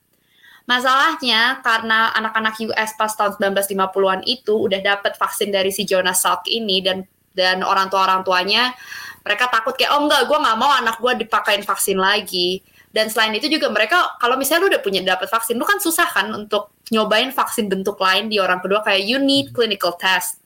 Masalahnya 0.72 1.60
karena 1.60 2.16
anak-anak 2.16 2.56
US 2.72 2.96
pas 2.96 3.12
tahun 3.12 3.36
1950-an 3.36 4.24
itu 4.24 4.56
udah 4.56 4.80
dapat 4.80 5.20
vaksin 5.20 5.52
dari 5.52 5.68
si 5.68 5.84
Jonas 5.84 6.24
Salk 6.24 6.48
ini 6.48 6.80
dan 6.80 7.04
dan 7.36 7.60
orang 7.60 7.92
tua 7.92 8.08
orang 8.08 8.24
tuanya 8.24 8.72
mereka 9.20 9.52
takut 9.52 9.76
kayak 9.76 9.92
oh 9.92 10.08
enggak 10.08 10.32
gue 10.32 10.38
nggak 10.40 10.56
mau 10.56 10.72
anak 10.72 10.96
gue 11.04 11.28
dipakein 11.28 11.68
vaksin 11.68 12.00
lagi. 12.00 12.64
Dan 12.88 13.12
selain 13.12 13.36
itu 13.36 13.52
juga 13.52 13.68
mereka 13.68 14.16
kalau 14.16 14.40
misalnya 14.40 14.64
lu 14.64 14.70
udah 14.72 14.80
punya 14.84 15.04
dapat 15.04 15.28
vaksin 15.28 15.60
lu 15.60 15.68
kan 15.68 15.84
susah 15.84 16.08
kan 16.08 16.32
untuk 16.32 16.72
nyobain 16.88 17.36
vaksin 17.36 17.68
bentuk 17.68 18.00
lain 18.00 18.32
di 18.32 18.40
orang 18.40 18.64
kedua 18.64 18.80
kayak 18.80 19.04
you 19.04 19.20
need 19.20 19.52
clinical 19.52 20.00
test. 20.00 20.40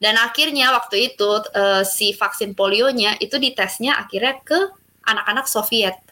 Dan 0.00 0.16
akhirnya 0.16 0.72
waktu 0.72 1.12
itu 1.12 1.44
uh, 1.52 1.84
si 1.84 2.16
vaksin 2.16 2.56
polionya 2.56 3.20
itu 3.20 3.36
ditesnya 3.36 4.00
akhirnya 4.00 4.40
ke 4.40 4.72
anak-anak 5.04 5.44
Soviet 5.44 6.05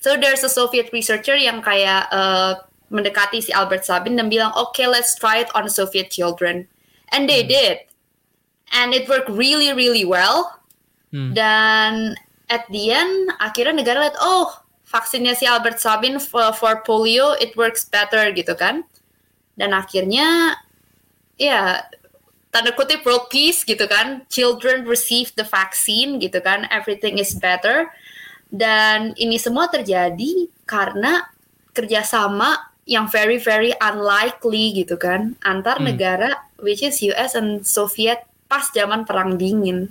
so 0.00 0.16
there's 0.16 0.44
a 0.44 0.52
Soviet 0.52 0.92
researcher 0.92 1.36
yang 1.36 1.62
kayak 1.62 2.08
uh, 2.12 2.60
mendekati 2.90 3.42
si 3.42 3.50
Albert 3.50 3.82
Sabin 3.82 4.14
dan 4.14 4.30
bilang 4.30 4.54
oke 4.54 4.74
okay, 4.74 4.86
let's 4.86 5.18
try 5.18 5.42
it 5.42 5.50
on 5.54 5.66
Soviet 5.66 6.10
children. 6.10 6.68
And 7.10 7.30
they 7.30 7.42
hmm. 7.42 7.50
did. 7.50 7.76
And 8.74 8.94
it 8.94 9.08
worked 9.08 9.30
really 9.30 9.72
really 9.72 10.04
well. 10.04 10.56
Hmm. 11.14 11.38
dan 11.38 12.18
at 12.50 12.66
the 12.74 12.90
end 12.90 13.30
akhirnya 13.38 13.78
negara 13.78 14.10
lihat 14.10 14.18
oh 14.18 14.58
vaksinnya 14.90 15.38
si 15.38 15.46
Albert 15.46 15.78
Sabin 15.78 16.18
for, 16.18 16.50
for 16.50 16.82
polio 16.82 17.38
it 17.38 17.54
works 17.54 17.86
better 17.86 18.30
gitu 18.34 18.58
kan. 18.58 18.82
Dan 19.54 19.70
akhirnya 19.70 20.58
ya 21.38 21.86
tanda 22.50 22.74
kutip 22.74 23.06
world 23.06 23.30
peace 23.30 23.62
gitu 23.62 23.86
kan. 23.86 24.26
Children 24.30 24.84
receive 24.84 25.30
the 25.38 25.46
vaccine 25.46 26.18
gitu 26.18 26.42
kan. 26.42 26.66
Everything 26.74 27.22
is 27.22 27.34
better 27.38 27.90
dan 28.50 29.12
ini 29.18 29.36
semua 29.36 29.66
terjadi 29.66 30.46
karena 30.64 31.26
kerjasama 31.74 32.72
yang 32.86 33.10
very 33.10 33.36
very 33.42 33.74
unlikely 33.82 34.70
gitu 34.72 34.94
kan 34.94 35.34
antar 35.42 35.82
hmm. 35.82 35.90
negara 35.90 36.30
which 36.62 36.80
is 36.86 37.02
US 37.02 37.34
and 37.34 37.66
Soviet 37.66 38.22
pas 38.46 38.70
zaman 38.70 39.02
perang 39.02 39.34
dingin 39.34 39.90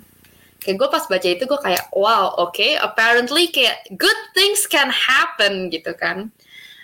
kayak 0.64 0.76
gue 0.80 0.88
pas 0.88 1.04
baca 1.04 1.28
itu 1.28 1.44
gue 1.44 1.60
kayak 1.60 1.92
wow 1.92 2.34
oke 2.40 2.56
okay, 2.56 2.80
apparently 2.80 3.52
kayak 3.52 3.84
good 3.94 4.16
things 4.32 4.64
can 4.64 4.88
happen 4.88 5.68
gitu 5.68 5.92
kan 5.92 6.32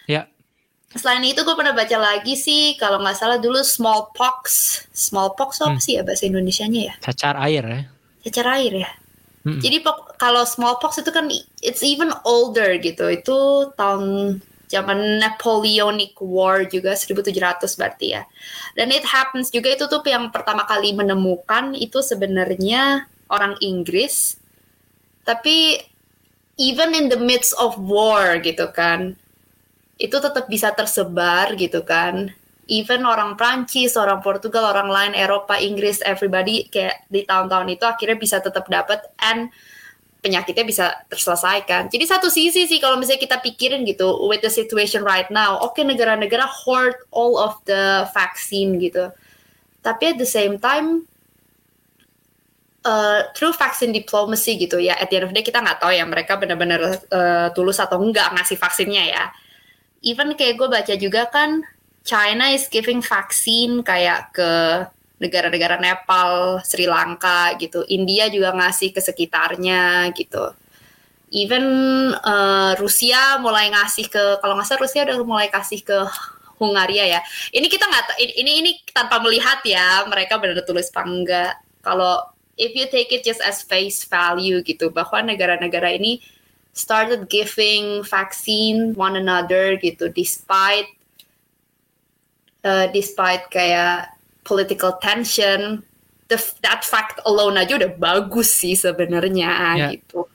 ya 0.05 0.23
yeah. 0.23 0.25
selain 0.95 1.25
itu 1.25 1.41
gue 1.41 1.57
pernah 1.57 1.73
baca 1.73 1.97
lagi 1.97 2.37
sih 2.37 2.77
kalau 2.77 3.01
nggak 3.01 3.17
salah 3.17 3.41
dulu 3.41 3.65
smallpox 3.65 4.45
smallpox 4.93 5.65
apa 5.65 5.81
hmm. 5.81 5.83
sih 5.83 5.93
ya 5.97 6.05
bahasa 6.05 6.29
Indonesia-nya 6.29 6.81
ya 6.93 6.95
cacar 7.01 7.35
air 7.41 7.65
ya 7.65 7.83
cacar 8.29 8.47
air 8.61 8.73
ya 8.85 8.91
hmm. 9.49 9.59
jadi 9.65 9.77
kalau 10.23 10.47
smallpox 10.47 11.03
itu 11.03 11.11
kan 11.11 11.27
it's 11.59 11.83
even 11.83 12.15
older 12.23 12.79
gitu 12.79 13.11
itu 13.11 13.67
tahun 13.75 14.39
zaman 14.71 15.19
Napoleonic 15.19 16.15
War 16.23 16.63
juga 16.65 16.95
1700 16.95 17.35
berarti 17.77 18.07
ya. 18.17 18.23
Dan 18.79 18.95
it 18.95 19.03
happens 19.03 19.51
juga 19.51 19.75
itu 19.75 19.85
tuh 19.85 20.01
yang 20.07 20.31
pertama 20.33 20.65
kali 20.65 20.95
menemukan 20.95 21.75
itu 21.75 22.01
sebenarnya 22.01 23.11
orang 23.29 23.59
Inggris. 23.61 24.41
Tapi 25.29 25.77
even 26.57 26.97
in 26.97 27.13
the 27.13 27.21
midst 27.21 27.53
of 27.61 27.77
war 27.77 28.41
gitu 28.41 28.73
kan, 28.73 29.19
itu 30.01 30.17
tetap 30.17 30.49
bisa 30.49 30.73
tersebar 30.73 31.53
gitu 31.61 31.85
kan. 31.85 32.33
Even 32.71 33.05
orang 33.05 33.37
Prancis, 33.37 33.99
orang 34.01 34.25
Portugal, 34.25 34.65
orang 34.71 34.89
lain 34.89 35.13
Eropa, 35.13 35.61
Inggris, 35.61 36.01
everybody 36.01 36.71
kayak 36.73 37.05
di 37.13 37.29
tahun-tahun 37.29 37.69
itu 37.69 37.85
akhirnya 37.85 38.17
bisa 38.17 38.41
tetap 38.41 38.65
dapat 38.73 39.05
and 39.21 39.53
penyakitnya 40.23 40.65
bisa 40.65 40.87
terselesaikan. 41.11 41.91
Jadi 41.91 42.05
satu 42.07 42.31
sisi 42.31 42.71
sih 42.71 42.79
kalau 42.79 42.95
misalnya 42.95 43.27
kita 43.27 43.43
pikirin 43.43 43.83
gitu 43.83 44.31
with 44.31 44.39
the 44.41 44.49
situation 44.49 45.03
right 45.03 45.27
now, 45.35 45.59
oke 45.59 45.75
okay, 45.75 45.83
negara-negara 45.83 46.47
hoard 46.47 46.95
all 47.11 47.35
of 47.43 47.59
the 47.67 48.07
vaccine 48.15 48.79
gitu. 48.79 49.11
Tapi 49.83 50.15
at 50.15 50.17
the 50.23 50.31
same 50.31 50.63
time 50.63 51.11
uh, 52.87 53.27
through 53.35 53.51
vaccine 53.59 53.91
diplomacy 53.91 54.55
gitu 54.63 54.79
ya, 54.79 54.95
at 54.95 55.11
the 55.11 55.19
end 55.19 55.27
of 55.27 55.35
the 55.35 55.43
day 55.43 55.45
kita 55.45 55.59
nggak 55.59 55.83
tahu 55.83 55.91
ya 55.91 56.07
mereka 56.07 56.39
benar-benar 56.39 57.03
uh, 57.11 57.51
tulus 57.51 57.83
atau 57.83 57.99
enggak 57.99 58.31
ngasih 58.39 58.55
vaksinnya 58.55 59.05
ya. 59.11 59.25
Even 60.07 60.39
kayak 60.39 60.55
gue 60.55 60.69
baca 60.71 60.95
juga 60.95 61.27
kan 61.35 61.67
China 62.07 62.47
is 62.51 62.71
giving 62.71 63.03
vaksin 63.03 63.83
kayak 63.83 64.31
ke 64.35 64.51
negara-negara 65.23 65.79
Nepal, 65.79 66.59
Sri 66.67 66.91
Lanka 66.91 67.55
gitu. 67.63 67.87
India 67.87 68.27
juga 68.27 68.51
ngasih 68.51 68.91
ke 68.91 68.99
sekitarnya 68.99 70.11
gitu. 70.19 70.51
Even 71.31 71.65
uh, 72.13 72.75
Rusia 72.77 73.39
mulai 73.39 73.71
ngasih 73.71 74.11
ke 74.11 74.25
kalau 74.43 74.59
nggak 74.59 74.67
salah 74.69 74.83
Rusia 74.83 75.07
udah 75.07 75.17
mulai 75.23 75.49
kasih 75.49 75.81
ke 75.87 75.99
Hungaria 76.61 77.07
ya. 77.07 77.21
Ini 77.55 77.67
kita 77.71 77.87
nggak 77.87 78.05
ini 78.19 78.53
ini 78.67 78.71
tanpa 78.91 79.23
melihat 79.23 79.63
ya 79.63 80.05
mereka 80.11 80.37
benar 80.43 80.61
tulis 80.67 80.91
apa 80.93 81.03
enggak. 81.07 81.53
Kalau 81.81 82.21
if 82.61 82.77
you 82.77 82.85
take 82.91 83.11
it 83.15 83.25
just 83.25 83.41
as 83.41 83.65
face 83.65 84.05
value 84.05 84.61
gitu 84.61 84.93
bahwa 84.93 85.25
negara-negara 85.25 85.97
ini 85.97 86.21
started 86.77 87.29
giving 87.33 88.05
vaccine 88.05 88.93
one 88.97 89.17
another 89.17 89.77
gitu 89.81 90.13
despite 90.13 90.89
uh, 92.65 92.87
despite 92.93 93.49
kayak 93.49 94.12
political 94.43 94.99
tension 94.99 95.83
the, 96.27 96.39
that 96.63 96.83
fact 96.83 97.19
alone 97.27 97.59
aja 97.59 97.79
udah 97.79 97.93
bagus 97.97 98.51
sih 98.53 98.75
sebenarnya 98.75 99.51
ya. 99.79 99.89
gitu 99.97 100.27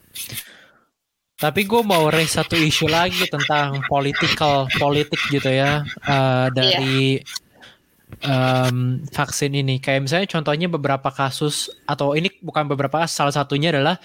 tapi 1.37 1.69
gue 1.69 1.85
mau 1.85 2.09
raise 2.09 2.33
satu 2.33 2.57
isu 2.57 2.89
lagi 2.89 3.29
tentang 3.29 3.85
political 3.85 4.65
politik 4.81 5.21
gitu 5.29 5.53
ya 5.53 5.85
uh, 6.09 6.49
dari 6.49 7.21
yeah. 7.21 8.65
um, 8.65 9.05
vaksin 9.05 9.53
ini. 9.53 9.77
Kayak 9.77 10.09
misalnya 10.09 10.27
contohnya 10.33 10.65
beberapa 10.65 11.13
kasus 11.13 11.69
atau 11.85 12.17
ini 12.17 12.33
bukan 12.41 12.65
beberapa 12.65 13.05
salah 13.05 13.29
satunya 13.29 13.69
adalah 13.69 14.01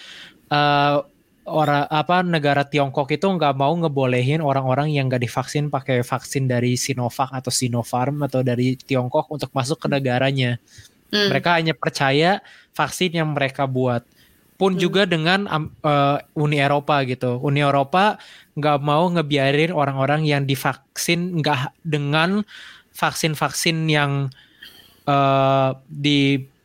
uh, 0.53 1.01
orang 1.47 1.91
apa 1.91 2.23
negara 2.23 2.63
Tiongkok 2.63 3.11
itu 3.11 3.27
nggak 3.27 3.55
mau 3.59 3.75
ngebolehin 3.75 4.39
orang-orang 4.39 4.95
yang 4.95 5.11
nggak 5.11 5.27
divaksin 5.27 5.67
pakai 5.69 6.07
vaksin 6.07 6.47
dari 6.47 6.79
Sinovac 6.79 7.35
atau 7.35 7.51
Sinopharm 7.51 8.23
atau 8.23 8.47
dari 8.47 8.79
Tiongkok 8.79 9.27
untuk 9.31 9.51
masuk 9.51 9.83
ke 9.83 9.89
negaranya. 9.91 10.63
Hmm. 11.11 11.29
Mereka 11.29 11.59
hanya 11.59 11.75
percaya 11.75 12.41
vaksin 12.73 13.13
yang 13.19 13.35
mereka 13.35 13.67
buat. 13.67 14.07
pun 14.53 14.79
juga 14.79 15.03
dengan 15.11 15.43
uh, 15.51 16.23
Uni 16.39 16.63
Eropa 16.63 17.03
gitu. 17.03 17.43
Uni 17.43 17.67
Eropa 17.67 18.15
nggak 18.55 18.79
mau 18.79 19.11
ngebiarin 19.11 19.75
orang-orang 19.75 20.23
yang 20.23 20.47
divaksin 20.47 21.43
nggak 21.43 21.75
dengan 21.83 22.47
vaksin-vaksin 22.95 23.91
yang 23.91 24.31
uh, 25.11 25.75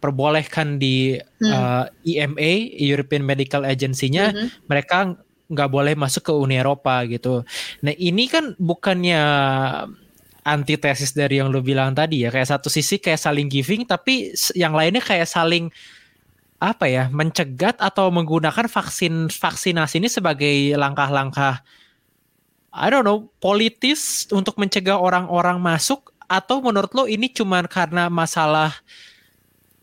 diperbolehkan 0.07 0.79
di 0.79 1.19
hmm. 1.19 1.51
uh, 1.51 1.85
EMA 2.07 2.71
European 2.79 3.27
Medical 3.27 3.67
Agency-nya 3.67 4.31
hmm. 4.31 4.71
mereka 4.71 5.19
nggak 5.51 5.67
boleh 5.67 5.93
masuk 5.99 6.31
ke 6.31 6.31
Uni 6.31 6.55
Eropa 6.55 7.03
gitu. 7.03 7.43
Nah 7.83 7.91
ini 7.99 8.31
kan 8.31 8.55
bukannya 8.55 9.19
antitesis 10.47 11.11
dari 11.11 11.43
yang 11.43 11.51
lu 11.51 11.59
bilang 11.59 11.91
tadi 11.91 12.23
ya 12.23 12.31
kayak 12.31 12.47
satu 12.47 12.71
sisi 12.71 13.03
kayak 13.03 13.19
saling 13.19 13.51
giving 13.51 13.83
tapi 13.83 14.31
yang 14.55 14.71
lainnya 14.71 15.03
kayak 15.03 15.27
saling 15.27 15.67
apa 16.63 16.87
ya 16.87 17.11
mencegat 17.11 17.75
atau 17.83 18.07
menggunakan 18.07 18.71
vaksin 18.71 19.27
vaksinasi 19.27 19.99
ini 19.99 20.07
sebagai 20.07 20.71
langkah-langkah 20.79 21.59
I 22.71 22.87
don't 22.87 23.03
know 23.03 23.27
politis 23.43 24.23
untuk 24.31 24.55
mencegah 24.55 24.95
orang-orang 24.95 25.59
masuk 25.59 26.15
atau 26.31 26.63
menurut 26.63 26.91
lo 26.95 27.03
ini 27.11 27.27
cuma 27.27 27.59
karena 27.67 28.07
masalah 28.07 28.71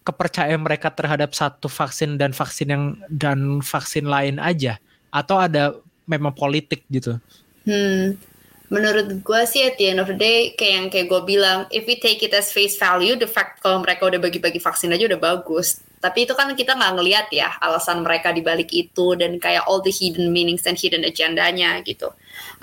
kepercayaan 0.04 0.60
mereka 0.60 0.92
terhadap 0.92 1.32
satu 1.32 1.66
vaksin 1.66 2.20
dan 2.20 2.36
vaksin 2.36 2.68
yang 2.70 2.84
dan 3.08 3.64
vaksin 3.64 4.04
lain 4.04 4.36
aja? 4.36 4.76
Atau 5.08 5.40
ada 5.40 5.74
memang 6.04 6.36
politik 6.36 6.84
gitu? 6.92 7.16
Hmm, 7.64 8.20
menurut 8.68 9.24
gue 9.24 9.40
sih 9.48 9.64
at 9.64 9.80
the 9.80 9.92
end 9.92 10.00
of 10.04 10.08
the 10.08 10.16
day 10.16 10.52
kayak 10.52 10.72
yang 10.76 10.86
kayak 10.92 11.06
gue 11.08 11.22
bilang 11.24 11.64
if 11.72 11.88
we 11.88 11.96
take 11.96 12.20
it 12.20 12.32
as 12.36 12.52
face 12.52 12.76
value 12.76 13.16
the 13.16 13.28
fact 13.28 13.64
kalau 13.64 13.80
mereka 13.80 14.04
udah 14.08 14.20
bagi-bagi 14.20 14.60
vaksin 14.60 14.92
aja 14.92 15.08
udah 15.08 15.20
bagus. 15.20 15.80
Tapi 16.04 16.28
itu 16.28 16.36
kan 16.36 16.52
kita 16.52 16.76
nggak 16.76 17.00
ngelihat 17.00 17.26
ya 17.32 17.56
alasan 17.64 18.04
mereka 18.04 18.28
dibalik 18.28 18.68
itu 18.76 19.16
dan 19.16 19.40
kayak 19.40 19.64
all 19.64 19.80
the 19.80 19.88
hidden 19.88 20.28
meanings 20.36 20.68
and 20.68 20.76
hidden 20.76 21.00
agendanya 21.00 21.80
gitu. 21.80 22.12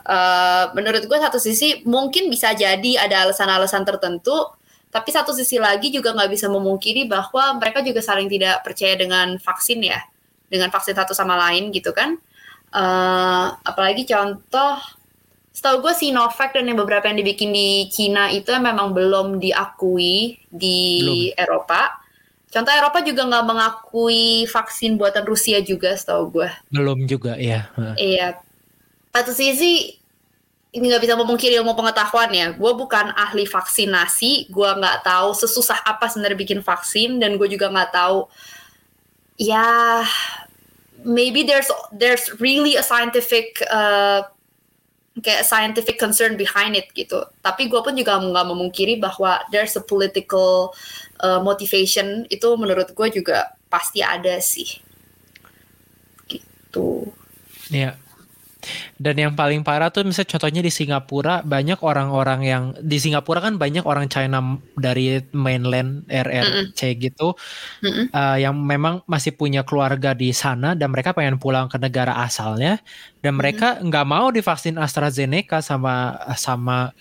Uh, 0.05 0.69
menurut 0.77 1.01
gue 1.09 1.17
satu 1.17 1.41
sisi 1.41 1.81
mungkin 1.89 2.29
bisa 2.29 2.53
jadi 2.53 3.01
ada 3.01 3.25
alasan-alasan 3.25 3.81
tertentu 3.81 4.45
tapi 4.91 5.09
satu 5.15 5.31
sisi 5.31 5.55
lagi 5.55 5.87
juga 5.87 6.11
nggak 6.11 6.31
bisa 6.35 6.51
memungkiri 6.51 7.07
bahwa 7.07 7.55
mereka 7.55 7.79
juga 7.79 8.03
saling 8.03 8.27
tidak 8.27 8.59
percaya 8.61 8.99
dengan 8.99 9.39
vaksin 9.39 9.79
ya. 9.79 10.03
Dengan 10.51 10.67
vaksin 10.67 10.99
satu 10.99 11.15
sama 11.15 11.39
lain 11.39 11.71
gitu 11.71 11.95
kan. 11.95 12.19
Uh, 12.71 13.55
apalagi 13.63 14.03
contoh 14.03 14.75
setahu 15.55 15.83
gue 15.87 15.93
Sinovac 15.95 16.51
dan 16.51 16.67
yang 16.67 16.79
beberapa 16.79 17.07
yang 17.07 17.19
dibikin 17.19 17.55
di 17.55 17.87
Cina 17.87 18.27
itu 18.31 18.51
memang 18.51 18.91
belum 18.91 19.39
diakui 19.39 20.43
di 20.51 20.79
belum. 20.99 21.39
Eropa. 21.39 21.81
Contoh 22.51 22.71
Eropa 22.75 22.99
juga 22.99 23.23
nggak 23.31 23.45
mengakui 23.47 24.43
vaksin 24.43 24.99
buatan 24.99 25.23
Rusia 25.23 25.63
juga 25.63 25.95
setahu 25.95 26.35
gue 26.35 26.49
belum 26.67 27.07
juga 27.07 27.39
ya 27.39 27.71
iya. 27.95 28.43
Satu 29.11 29.31
sisi 29.31 30.00
ini 30.71 30.87
nggak 30.87 31.03
bisa 31.03 31.15
memungkiri 31.19 31.59
ilmu 31.59 31.75
pengetahuan 31.75 32.31
ya. 32.31 32.47
Gue 32.55 32.71
bukan 32.71 33.11
ahli 33.11 33.43
vaksinasi, 33.43 34.47
gue 34.47 34.69
nggak 34.79 35.03
tahu 35.03 35.35
sesusah 35.35 35.83
apa 35.83 36.07
sebenarnya 36.07 36.39
bikin 36.39 36.61
vaksin 36.63 37.19
dan 37.19 37.35
gue 37.35 37.47
juga 37.51 37.67
nggak 37.67 37.91
tahu 37.91 38.31
ya 39.35 40.03
maybe 41.03 41.43
there's 41.43 41.67
there's 41.91 42.31
really 42.39 42.79
a 42.79 42.85
scientific 42.85 43.59
uh, 43.67 44.23
kayak 45.19 45.43
scientific 45.43 45.99
concern 45.99 46.39
behind 46.39 46.79
it 46.79 46.87
gitu. 46.95 47.19
Tapi 47.43 47.67
gue 47.67 47.81
pun 47.83 47.91
juga 47.91 48.15
nggak 48.15 48.47
memungkiri 48.47 48.95
bahwa 48.95 49.43
there's 49.51 49.75
a 49.75 49.83
political 49.83 50.71
uh, 51.19 51.43
motivation 51.43 52.23
itu 52.31 52.47
menurut 52.55 52.95
gue 52.95 53.07
juga 53.11 53.59
pasti 53.67 53.99
ada 53.99 54.39
sih. 54.39 54.79
Gitu. 56.31 57.11
Iya. 57.67 58.00
Dan 58.97 59.15
yang 59.17 59.33
paling 59.33 59.65
parah 59.65 59.89
tuh 59.89 60.05
misalnya 60.05 60.37
contohnya 60.37 60.61
di 60.61 60.71
Singapura 60.73 61.41
banyak 61.41 61.79
orang-orang 61.81 62.41
yang 62.45 62.63
di 62.79 62.97
Singapura 63.01 63.41
kan 63.41 63.57
banyak 63.57 63.83
orang 63.83 64.07
China 64.07 64.61
dari 64.77 65.21
mainland 65.33 66.05
RRC 66.07 66.79
mm 66.79 66.93
-mm. 66.95 67.01
gitu 67.01 67.27
mm 67.81 67.89
-mm. 67.89 68.05
Uh, 68.11 68.37
yang 68.37 68.55
memang 68.55 69.01
masih 69.09 69.33
punya 69.33 69.65
keluarga 69.65 70.13
di 70.13 70.31
sana 70.31 70.73
dan 70.77 70.93
mereka 70.93 71.13
pengen 71.15 71.41
pulang 71.41 71.67
ke 71.67 71.77
negara 71.81 72.21
asalnya 72.21 72.81
dan 73.25 73.37
mereka 73.37 73.81
nggak 73.81 74.05
mm 74.05 74.11
-hmm. 74.11 74.25
mau 74.25 74.33
divaksin 74.33 74.75
AstraZeneca 74.77 75.59
sama 75.61 76.17
sama 76.37 76.93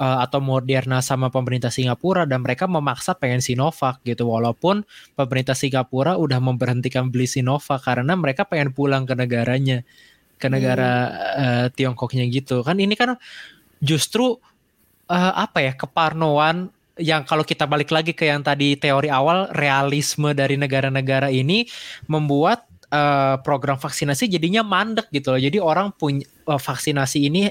uh, 0.00 0.18
atau 0.24 0.40
Moderna 0.40 1.04
sama 1.04 1.28
pemerintah 1.28 1.68
Singapura 1.68 2.24
dan 2.24 2.40
mereka 2.40 2.64
memaksa 2.64 3.12
pengen 3.12 3.44
Sinovac 3.44 4.00
gitu 4.02 4.32
walaupun 4.32 4.82
pemerintah 5.14 5.52
Singapura 5.52 6.16
udah 6.16 6.40
memberhentikan 6.40 7.12
beli 7.12 7.28
Sinovac 7.28 7.84
karena 7.84 8.16
mereka 8.16 8.48
pengen 8.48 8.72
pulang 8.72 9.04
ke 9.04 9.12
negaranya 9.12 9.84
ke 10.40 10.48
negara 10.48 10.90
hmm. 10.90 11.12
uh, 11.44 11.66
Tiongkoknya 11.76 12.24
gitu 12.32 12.64
kan 12.64 12.80
ini 12.80 12.96
kan 12.96 13.20
justru 13.84 14.40
uh, 15.12 15.32
apa 15.36 15.60
ya 15.60 15.72
keparnoan 15.76 16.72
yang 17.00 17.24
kalau 17.24 17.44
kita 17.44 17.64
balik 17.64 17.88
lagi 17.92 18.12
ke 18.12 18.28
yang 18.28 18.44
tadi 18.44 18.76
teori 18.76 19.08
awal 19.08 19.48
realisme 19.56 20.36
dari 20.36 20.60
negara-negara 20.60 21.32
ini 21.32 21.64
membuat 22.08 22.68
uh, 22.92 23.40
program 23.40 23.80
vaksinasi 23.80 24.28
jadinya 24.28 24.60
mandek 24.60 25.08
gitu 25.08 25.32
loh. 25.32 25.40
Jadi 25.40 25.58
orang 25.58 25.96
punya 25.96 26.28
uh, 26.44 26.60
vaksinasi 26.60 27.18
ini 27.32 27.48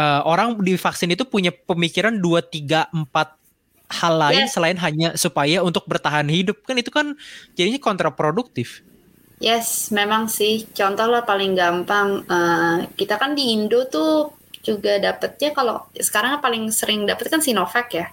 uh, 0.00 0.24
orang 0.24 0.56
di 0.64 0.74
vaksin 0.80 1.12
itu 1.12 1.28
punya 1.28 1.52
pemikiran 1.52 2.16
2 2.16 2.24
3 2.48 2.96
4 2.96 3.42
hal 3.92 4.14
lain 4.16 4.44
yes. 4.48 4.56
selain 4.56 4.78
hanya 4.80 5.12
supaya 5.20 5.60
untuk 5.60 5.84
bertahan 5.84 6.24
hidup 6.32 6.64
kan 6.64 6.80
itu 6.80 6.88
kan 6.88 7.12
jadinya 7.52 7.80
kontraproduktif. 7.82 8.80
Yes, 9.42 9.90
memang 9.90 10.30
sih. 10.30 10.70
Contoh 10.70 11.10
lah 11.10 11.26
paling 11.26 11.58
gampang. 11.58 12.22
Uh, 12.30 12.86
kita 12.94 13.18
kan 13.18 13.34
di 13.34 13.50
Indo 13.50 13.90
tuh 13.90 14.30
juga 14.62 15.02
dapetnya 15.02 15.50
kalau 15.50 15.90
sekarang 15.98 16.38
paling 16.38 16.70
sering 16.70 17.02
dapet 17.10 17.26
kan 17.26 17.42
Sinovac 17.42 17.90
ya. 17.90 18.06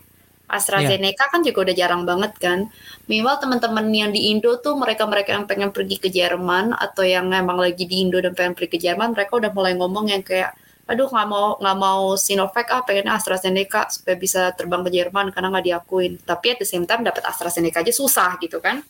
AstraZeneca 0.49 1.29
yeah. 1.29 1.29
kan 1.29 1.45
juga 1.45 1.69
udah 1.69 1.75
jarang 1.77 2.03
banget 2.09 2.33
kan. 2.41 2.73
Minimal 3.05 3.37
teman-teman 3.37 3.85
yang 3.93 4.09
di 4.09 4.33
Indo 4.33 4.57
tuh 4.57 4.73
mereka-mereka 4.73 5.37
yang 5.37 5.45
pengen 5.45 5.69
pergi 5.69 6.01
ke 6.01 6.09
Jerman 6.09 6.73
atau 6.73 7.05
yang 7.05 7.29
emang 7.29 7.61
lagi 7.61 7.85
di 7.85 8.01
Indo 8.01 8.17
dan 8.17 8.33
pengen 8.33 8.57
pergi 8.57 8.69
ke 8.73 8.79
Jerman, 8.81 9.13
mereka 9.13 9.37
udah 9.37 9.53
mulai 9.53 9.77
ngomong 9.77 10.09
yang 10.09 10.25
kayak, 10.25 10.57
aduh 10.89 11.05
nggak 11.05 11.27
mau 11.29 11.61
nggak 11.61 11.77
mau 11.77 12.17
Sinovac 12.17 12.65
ah 12.73 12.81
pengen 12.81 13.13
AstraZeneca 13.13 13.93
supaya 13.93 14.17
bisa 14.17 14.49
terbang 14.57 14.81
ke 14.81 14.89
Jerman 14.89 15.29
karena 15.29 15.53
nggak 15.53 15.65
diakuin. 15.69 16.17
Tapi 16.25 16.57
at 16.57 16.57
the 16.57 16.65
same 16.65 16.89
time 16.89 17.05
dapat 17.05 17.21
AstraZeneca 17.29 17.85
aja 17.85 17.93
susah 17.93 18.41
gitu 18.41 18.57
kan. 18.57 18.81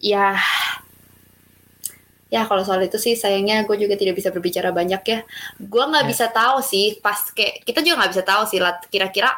Ya 0.00 0.40
ya 2.26 2.42
kalau 2.44 2.66
soal 2.66 2.82
itu 2.82 2.98
sih 2.98 3.14
sayangnya 3.14 3.62
gue 3.62 3.76
juga 3.78 3.94
tidak 3.94 4.18
bisa 4.18 4.34
berbicara 4.34 4.74
banyak 4.74 5.02
ya. 5.06 5.20
Gue 5.62 5.84
nggak 5.86 6.04
yeah. 6.06 6.10
bisa 6.10 6.26
tahu 6.30 6.58
sih 6.62 6.98
pas 6.98 7.18
kayak 7.30 7.62
kita 7.62 7.80
juga 7.86 8.04
nggak 8.04 8.12
bisa 8.12 8.24
tahu 8.26 8.42
sih 8.50 8.58
kira-kira 8.90 9.30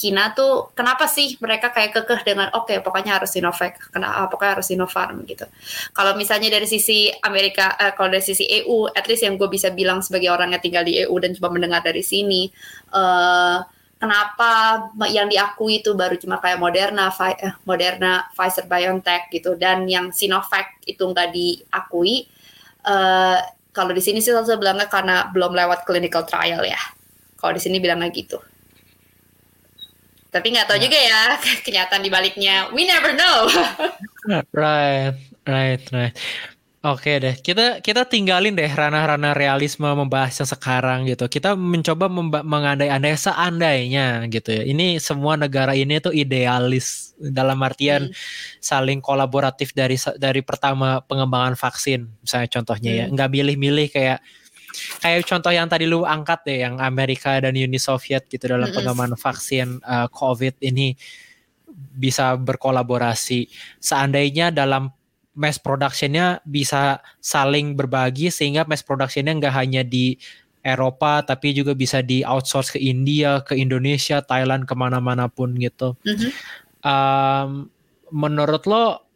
Cina 0.00 0.32
tuh 0.32 0.72
kenapa 0.72 1.04
sih 1.04 1.36
mereka 1.44 1.68
kayak 1.76 1.92
kekeh 1.92 2.24
dengan 2.24 2.48
oke 2.56 2.72
okay, 2.72 2.78
pokoknya 2.80 3.20
harus 3.20 3.36
Sinovac 3.36 3.76
kenapa 3.92 4.32
pokoknya 4.32 4.56
harus 4.56 4.66
Sinopharm 4.72 5.28
gitu. 5.28 5.44
Kalau 5.92 6.16
misalnya 6.16 6.48
dari 6.48 6.64
sisi 6.64 7.12
Amerika 7.20 7.76
eh, 7.76 7.92
kalau 7.92 8.08
dari 8.08 8.24
sisi 8.24 8.48
EU 8.48 8.88
at 8.88 9.04
least 9.04 9.28
yang 9.28 9.36
gue 9.36 9.50
bisa 9.52 9.68
bilang 9.76 10.00
sebagai 10.00 10.32
orang 10.32 10.56
yang 10.56 10.62
tinggal 10.64 10.88
di 10.88 11.04
EU 11.04 11.12
dan 11.20 11.36
coba 11.36 11.52
mendengar 11.52 11.84
dari 11.84 12.00
sini 12.00 12.48
uh, 12.96 13.60
kenapa 14.00 14.50
yang 15.12 15.28
diakui 15.28 15.84
itu 15.84 15.92
baru 15.92 16.16
cuma 16.16 16.40
kayak 16.40 16.56
Moderna, 16.56 17.12
eh, 17.36 17.52
Moderna, 17.68 18.32
Pfizer, 18.32 18.64
BioNTech 18.64 19.28
gitu, 19.28 19.60
dan 19.60 19.84
yang 19.84 20.08
Sinovac 20.08 20.80
itu 20.88 21.04
nggak 21.04 21.28
diakui. 21.30 22.24
Uh, 22.80 23.36
kalau 23.76 23.92
di 23.92 24.00
sini 24.00 24.24
sih 24.24 24.32
saya 24.32 24.56
bilangnya 24.56 24.88
karena 24.88 25.28
belum 25.28 25.52
lewat 25.52 25.84
clinical 25.84 26.24
trial 26.24 26.64
ya. 26.64 26.80
Kalau 27.36 27.52
di 27.52 27.60
sini 27.60 27.76
bilangnya 27.76 28.08
gitu. 28.08 28.40
Tapi 30.32 30.46
nggak 30.48 30.66
tahu 30.70 30.78
ya. 30.80 30.84
juga 30.88 30.98
ya 30.98 31.22
kenyataan 31.68 32.02
di 32.02 32.10
baliknya. 32.10 32.72
We 32.72 32.88
never 32.88 33.12
know. 33.12 33.52
right, 34.56 35.14
right, 35.44 35.82
right. 35.92 36.16
Oke 36.80 37.20
deh, 37.20 37.36
kita 37.36 37.84
kita 37.84 38.08
tinggalin 38.08 38.56
deh 38.56 38.72
ranah-ranah 38.72 39.36
realisme 39.36 39.84
membahas 39.84 40.32
yang 40.40 40.48
sekarang 40.48 41.04
gitu. 41.12 41.28
Kita 41.28 41.52
mencoba 41.52 42.08
mengandai-andai 42.40 43.20
seandainya 43.20 44.24
gitu 44.32 44.48
ya. 44.48 44.64
Ini 44.64 44.96
semua 44.96 45.36
negara 45.36 45.76
ini 45.76 46.00
tuh 46.00 46.16
idealis 46.16 47.12
dalam 47.20 47.60
artian 47.60 48.08
hmm. 48.08 48.16
saling 48.64 49.04
kolaboratif 49.04 49.76
dari 49.76 50.00
dari 50.16 50.40
pertama 50.40 51.04
pengembangan 51.04 51.52
vaksin, 51.52 52.08
misalnya 52.24 52.48
contohnya 52.48 52.90
ya. 52.90 52.96
hmm. 52.96 53.08
ya. 53.12 53.12
Nggak 53.12 53.28
milih-milih 53.28 53.86
kayak 53.92 54.18
kayak 55.04 55.20
contoh 55.28 55.52
yang 55.52 55.68
tadi 55.68 55.84
lu 55.84 56.08
angkat 56.08 56.48
deh, 56.48 56.64
yang 56.64 56.80
Amerika 56.80 57.36
dan 57.44 57.60
Uni 57.60 57.76
Soviet 57.76 58.24
gitu 58.24 58.56
dalam 58.56 58.72
hmm. 58.72 58.76
pengembangan 58.80 59.20
vaksin 59.20 59.84
uh, 59.84 60.08
COVID 60.08 60.64
ini 60.64 60.96
bisa 61.92 62.40
berkolaborasi. 62.40 63.52
Seandainya 63.84 64.48
dalam 64.48 64.96
mass 65.40 65.56
productionnya 65.56 66.44
bisa 66.44 67.00
saling 67.24 67.72
berbagi 67.72 68.28
sehingga 68.28 68.68
mass 68.68 68.84
productionnya 68.84 69.32
nggak 69.40 69.54
hanya 69.56 69.80
di 69.80 70.20
Eropa 70.60 71.24
tapi 71.24 71.56
juga 71.56 71.72
bisa 71.72 72.04
di 72.04 72.20
outsource 72.20 72.76
ke 72.76 72.80
India, 72.84 73.40
ke 73.40 73.56
Indonesia, 73.56 74.20
Thailand, 74.20 74.68
ke 74.68 74.76
mana-mana 74.76 75.32
pun 75.32 75.56
gitu. 75.56 75.96
Mm 76.04 76.12
-hmm. 76.12 76.30
um, 76.84 77.48
menurut 78.12 78.68
lo 78.68 79.08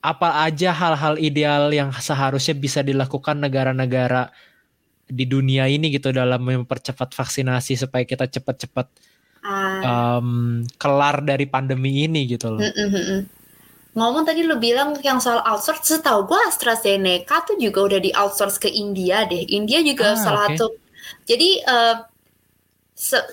apa 0.00 0.44
aja 0.48 0.72
hal-hal 0.72 1.20
ideal 1.20 1.68
yang 1.72 1.92
seharusnya 1.92 2.56
bisa 2.56 2.80
dilakukan 2.80 3.40
negara-negara 3.40 4.32
di 5.04 5.28
dunia 5.28 5.68
ini 5.68 5.92
gitu 5.92 6.12
dalam 6.16 6.40
mempercepat 6.40 7.12
vaksinasi 7.12 7.76
supaya 7.76 8.08
kita 8.08 8.24
cepat-cepat 8.28 8.88
um, 9.84 10.60
kelar 10.80 11.20
dari 11.20 11.44
pandemi 11.44 12.08
ini 12.08 12.24
gitu 12.24 12.56
loh. 12.56 12.64
Mm 12.64 12.88
-mm. 12.88 13.20
Ngomong 13.94 14.26
tadi 14.26 14.42
lu 14.42 14.58
bilang 14.58 14.98
yang 15.06 15.22
soal 15.22 15.38
outsource, 15.46 15.86
setahu 15.86 16.26
gue 16.26 16.40
AstraZeneca 16.50 17.46
tuh 17.46 17.54
juga 17.62 17.86
udah 17.86 18.00
di 18.02 18.10
outsource 18.10 18.58
ke 18.58 18.66
India 18.66 19.22
deh. 19.22 19.46
India 19.54 19.78
juga 19.86 20.14
ah, 20.14 20.18
salah 20.18 20.50
okay. 20.50 20.58
satu. 20.58 20.66
Jadi 21.30 21.50
uh, 21.62 21.96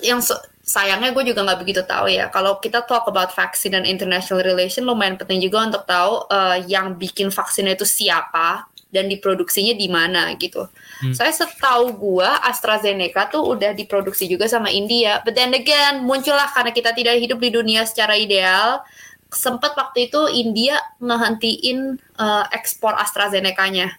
yang 0.06 0.22
so, 0.22 0.38
sayangnya 0.62 1.10
gue 1.10 1.34
juga 1.34 1.42
nggak 1.42 1.60
begitu 1.66 1.82
tahu 1.82 2.06
ya. 2.14 2.30
Kalau 2.30 2.62
kita 2.62 2.86
talk 2.86 3.10
about 3.10 3.34
vaksin 3.34 3.74
dan 3.74 3.82
international 3.82 4.46
relation, 4.46 4.86
lumayan 4.86 5.18
penting 5.18 5.42
juga 5.42 5.66
untuk 5.66 5.82
tahu 5.82 6.30
uh, 6.30 6.62
yang 6.70 6.94
bikin 6.94 7.34
vaksin 7.34 7.66
itu 7.66 7.82
siapa 7.82 8.70
dan 8.92 9.08
diproduksinya 9.08 9.74
di 9.74 9.88
mana 9.88 10.30
gitu. 10.38 10.68
Hmm. 11.02 11.16
Saya 11.16 11.32
setahu 11.34 11.96
gua 11.96 12.38
AstraZeneca 12.44 13.32
tuh 13.32 13.42
udah 13.42 13.74
diproduksi 13.74 14.30
juga 14.30 14.46
sama 14.46 14.70
India. 14.70 15.18
But 15.26 15.34
then 15.34 15.56
again, 15.56 16.06
muncullah 16.06 16.52
karena 16.54 16.70
kita 16.70 16.94
tidak 16.94 17.18
hidup 17.18 17.40
di 17.40 17.50
dunia 17.50 17.82
secara 17.88 18.14
ideal, 18.14 18.84
sempat 19.32 19.72
waktu 19.74 20.12
itu 20.12 20.20
India 20.28 20.76
ngehentiin 21.00 21.96
uh, 22.20 22.44
ekspor 22.52 22.92
AstraZeneca-nya. 23.00 23.96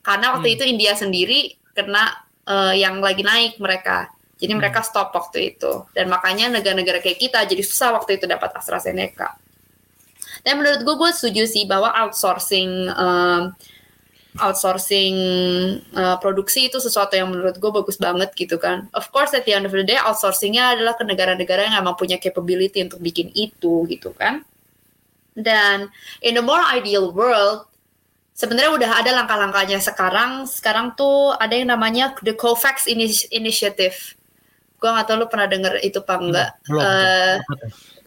Karena 0.00 0.32
waktu 0.34 0.48
hmm. 0.50 0.56
itu 0.56 0.64
India 0.64 0.92
sendiri 0.96 1.40
kena 1.76 2.16
uh, 2.48 2.72
yang 2.72 2.98
lagi 3.04 3.20
naik 3.20 3.60
mereka. 3.60 4.08
Jadi 4.40 4.56
hmm. 4.56 4.60
mereka 4.64 4.80
stop 4.80 5.12
waktu 5.12 5.54
itu. 5.54 5.84
Dan 5.92 6.08
makanya 6.08 6.48
negara-negara 6.48 7.04
kayak 7.04 7.20
kita 7.20 7.44
jadi 7.44 7.60
susah 7.60 7.92
waktu 7.92 8.16
itu 8.16 8.24
dapat 8.24 8.56
AstraZeneca. 8.56 9.36
Dan 10.40 10.64
menurut 10.64 10.80
gue, 10.80 10.96
gue 10.96 11.10
setuju 11.12 11.44
sih 11.44 11.68
bahwa 11.68 11.92
outsourcing 11.92 12.88
uh, 12.88 13.52
outsourcing 14.40 15.16
uh, 15.92 16.16
produksi 16.22 16.72
itu 16.72 16.80
sesuatu 16.80 17.18
yang 17.18 17.28
menurut 17.28 17.60
gue 17.60 17.70
bagus 17.74 18.00
banget 18.00 18.32
gitu 18.32 18.56
kan. 18.56 18.88
Of 18.96 19.12
course 19.12 19.36
at 19.36 19.44
the 19.44 19.52
end 19.52 19.68
of 19.68 19.74
the 19.76 19.84
day 19.84 20.00
outsourcingnya 20.00 20.78
adalah 20.78 20.96
ke 20.96 21.04
negara-negara 21.04 21.68
yang 21.68 21.76
emang 21.84 21.98
punya 21.98 22.16
capability 22.16 22.80
untuk 22.80 23.04
bikin 23.04 23.28
itu 23.36 23.84
gitu 23.90 24.16
kan. 24.16 24.40
Dan 25.40 25.90
in 26.20 26.36
the 26.36 26.44
more 26.44 26.62
ideal 26.70 27.10
world 27.10 27.66
sebenarnya 28.36 28.72
udah 28.72 28.90
ada 29.04 29.10
langkah-langkahnya 29.16 29.80
sekarang. 29.80 30.48
Sekarang 30.48 30.96
tuh 30.96 31.36
ada 31.36 31.52
yang 31.52 31.72
namanya 31.72 32.16
the 32.24 32.32
COVAX 32.32 32.88
Initiative. 33.32 34.16
Gue 34.80 34.88
gak 34.88 35.12
tau 35.12 35.20
lu 35.20 35.28
pernah 35.28 35.48
denger 35.48 35.80
itu 35.84 36.00
apa 36.00 36.14
enggak. 36.16 36.50
Hmm, 36.64 36.80
uh, 36.80 37.36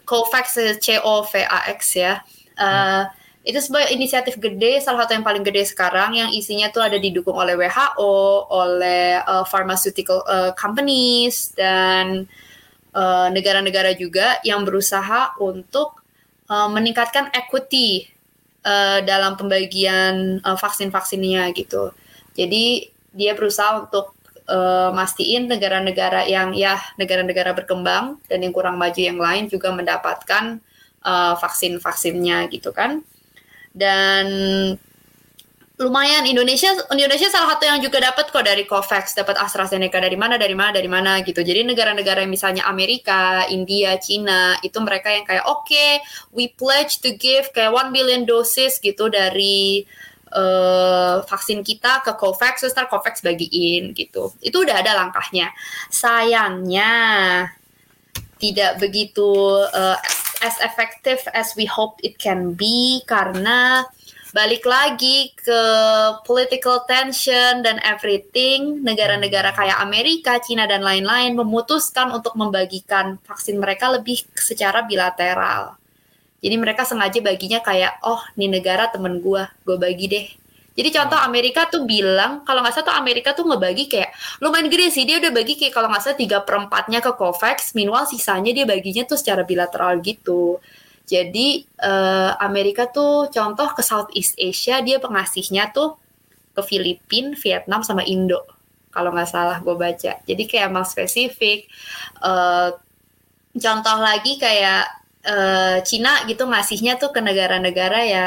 COVAX 0.10 0.78
C 0.82 0.98
O 1.02 1.22
V 1.22 1.46
A 1.46 1.70
X 1.74 1.98
ya. 1.98 2.22
Uh, 2.58 3.06
hmm 3.06 3.24
itu 3.44 3.60
sebuah 3.60 3.92
inisiatif 3.92 4.40
gede, 4.40 4.80
salah 4.80 5.04
satu 5.04 5.20
yang 5.20 5.28
paling 5.28 5.44
gede 5.44 5.68
sekarang 5.68 6.16
yang 6.16 6.32
isinya 6.32 6.72
tuh 6.72 6.80
ada 6.80 6.96
didukung 6.96 7.36
oleh 7.36 7.60
WHO, 7.60 8.48
oleh 8.48 9.20
uh, 9.20 9.44
pharmaceutical 9.44 10.24
uh, 10.24 10.56
companies 10.56 11.52
dan 11.52 12.24
uh, 12.96 13.28
negara-negara 13.36 13.92
uh, 13.92 13.98
juga 14.00 14.40
yang 14.48 14.64
berusaha 14.64 15.36
untuk 15.44 16.03
uh, 16.50 16.70
meningkatkan 16.72 17.30
equity 17.36 18.08
uh, 18.64 19.00
dalam 19.04 19.36
pembagian 19.36 20.40
uh, 20.42 20.58
vaksin-vaksinnya 20.58 21.52
gitu. 21.56 21.92
Jadi 22.34 22.90
dia 23.14 23.38
berusaha 23.38 23.86
untuk 23.86 24.18
uh, 24.50 24.90
mastiin 24.92 25.48
negara-negara 25.48 26.26
yang 26.26 26.52
ya 26.58 26.82
negara-negara 26.98 27.54
berkembang 27.54 28.18
dan 28.26 28.42
yang 28.42 28.52
kurang 28.52 28.76
maju 28.82 28.98
yang 28.98 29.20
lain 29.22 29.48
juga 29.48 29.70
mendapatkan 29.70 30.60
uh, 31.06 31.34
vaksin-vaksinnya 31.38 32.50
gitu 32.50 32.74
kan 32.74 33.06
dan 33.74 34.26
lumayan 35.74 36.30
Indonesia 36.30 36.70
Indonesia 36.94 37.34
salah 37.34 37.58
satu 37.58 37.66
yang 37.66 37.82
juga 37.82 37.98
dapat 37.98 38.30
kok 38.30 38.46
dari 38.46 38.62
Covax 38.70 39.18
dapat 39.18 39.42
AstraZeneca 39.42 39.98
dari 39.98 40.14
mana 40.14 40.38
dari 40.38 40.54
mana 40.54 40.70
dari 40.70 40.86
mana 40.86 41.12
gitu. 41.26 41.42
Jadi 41.42 41.66
negara-negara 41.66 42.22
yang 42.22 42.30
misalnya 42.30 42.70
Amerika 42.70 43.50
India 43.50 43.98
Cina 43.98 44.54
itu 44.62 44.78
mereka 44.86 45.10
yang 45.10 45.26
kayak 45.26 45.50
oke 45.50 45.66
okay, 45.66 45.98
we 46.30 46.54
pledge 46.54 47.02
to 47.02 47.18
give 47.18 47.50
kayak 47.58 47.74
one 47.74 47.90
billion 47.90 48.22
dosis 48.22 48.78
gitu 48.78 49.10
dari 49.10 49.82
uh, 50.38 51.26
vaksin 51.26 51.66
kita 51.66 52.06
ke 52.06 52.14
Covax. 52.22 52.62
Terus 52.62 52.78
Covax 52.78 53.26
bagiin 53.26 53.98
gitu. 53.98 54.30
Itu 54.46 54.62
udah 54.62 54.78
ada 54.78 54.94
langkahnya. 54.94 55.50
Sayangnya 55.90 56.92
tidak 58.38 58.78
begitu 58.78 59.26
uh, 59.74 59.98
as 60.46 60.54
effective 60.62 61.24
as 61.34 61.58
we 61.58 61.66
hope 61.66 61.98
it 62.06 62.22
can 62.22 62.54
be 62.54 63.02
karena 63.10 63.90
balik 64.34 64.66
lagi 64.66 65.30
ke 65.38 65.62
political 66.26 66.82
tension 66.90 67.62
dan 67.62 67.78
everything 67.86 68.82
negara-negara 68.82 69.54
kayak 69.54 69.78
Amerika, 69.78 70.42
Cina 70.42 70.66
dan 70.66 70.82
lain-lain 70.82 71.38
memutuskan 71.38 72.10
untuk 72.10 72.34
membagikan 72.34 73.22
vaksin 73.30 73.62
mereka 73.62 73.94
lebih 73.94 74.26
secara 74.34 74.82
bilateral. 74.90 75.78
Jadi 76.42 76.56
mereka 76.58 76.82
sengaja 76.84 77.22
baginya 77.22 77.62
kayak 77.62 78.02
oh 78.04 78.20
nih 78.36 78.50
negara 78.50 78.90
temen 78.90 79.22
gue, 79.22 79.46
gue 79.64 79.78
bagi 79.78 80.10
deh. 80.10 80.28
Jadi 80.74 80.90
contoh 80.90 81.22
Amerika 81.22 81.70
tuh 81.70 81.86
bilang 81.86 82.42
kalau 82.42 82.66
nggak 82.66 82.74
salah 82.74 82.88
tuh 82.90 82.96
Amerika 82.98 83.38
tuh 83.38 83.46
ngebagi 83.46 83.86
kayak 83.86 84.10
lumayan 84.42 84.66
gede 84.74 84.90
sih 84.90 85.06
dia 85.06 85.22
udah 85.22 85.30
bagi 85.30 85.54
kayak 85.54 85.70
kalau 85.70 85.86
nggak 85.94 86.02
salah 86.02 86.18
tiga 86.18 86.42
perempatnya 86.42 87.06
ke 87.06 87.14
Covax, 87.14 87.78
minimal 87.78 88.10
sisanya 88.10 88.50
dia 88.50 88.66
baginya 88.66 89.06
tuh 89.06 89.14
secara 89.14 89.46
bilateral 89.46 90.02
gitu. 90.02 90.58
Jadi 91.04 91.68
uh, 91.84 92.40
Amerika 92.40 92.88
tuh 92.88 93.28
contoh 93.28 93.68
ke 93.76 93.84
Southeast 93.84 94.40
Asia 94.40 94.80
dia 94.80 95.04
pengasihnya 95.04 95.76
tuh 95.76 96.00
ke 96.56 96.62
Filipina, 96.64 97.36
Vietnam 97.36 97.84
sama 97.84 98.08
Indo 98.08 98.46
kalau 98.94 99.10
nggak 99.10 99.30
salah 99.30 99.58
gue 99.60 99.76
baca. 99.76 100.22
Jadi 100.24 100.44
kayak 100.46 100.70
emang 100.70 100.86
spesifik. 100.86 101.66
Uh, 102.22 102.78
contoh 103.58 103.98
lagi 104.00 104.38
kayak 104.38 104.86
uh, 105.26 105.78
Cina 105.82 106.24
gitu 106.30 106.46
ngasihnya 106.46 107.02
tuh 107.02 107.10
ke 107.12 107.20
negara-negara 107.20 108.00
ya 108.06 108.26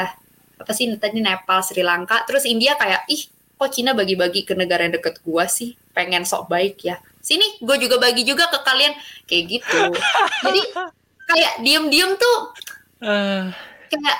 apa 0.57 0.71
sih 0.73 0.89
tadi 0.97 1.21
Nepal, 1.21 1.61
Sri 1.61 1.85
Lanka, 1.85 2.25
terus 2.25 2.43
India 2.49 2.73
kayak 2.73 3.05
ih 3.07 3.29
kok 3.57 3.73
Cina 3.73 3.93
bagi-bagi 3.93 4.45
ke 4.45 4.53
negara 4.57 4.85
yang 4.85 4.97
deket 4.97 5.21
gua 5.25 5.45
sih, 5.49 5.77
pengen 5.93 6.25
sok 6.25 6.49
baik 6.49 6.81
ya. 6.81 6.97
Sini 7.21 7.59
gue 7.59 7.77
juga 7.77 7.99
bagi 7.99 8.23
juga 8.23 8.49
ke 8.49 8.59
kalian 8.63 8.93
kayak 9.29 9.43
gitu. 9.49 9.81
Jadi 10.45 10.61
kayak 11.27 11.53
diem-diem 11.61 12.15
tuh 12.15 12.37
uh. 13.03 13.51
kayak 13.91 14.17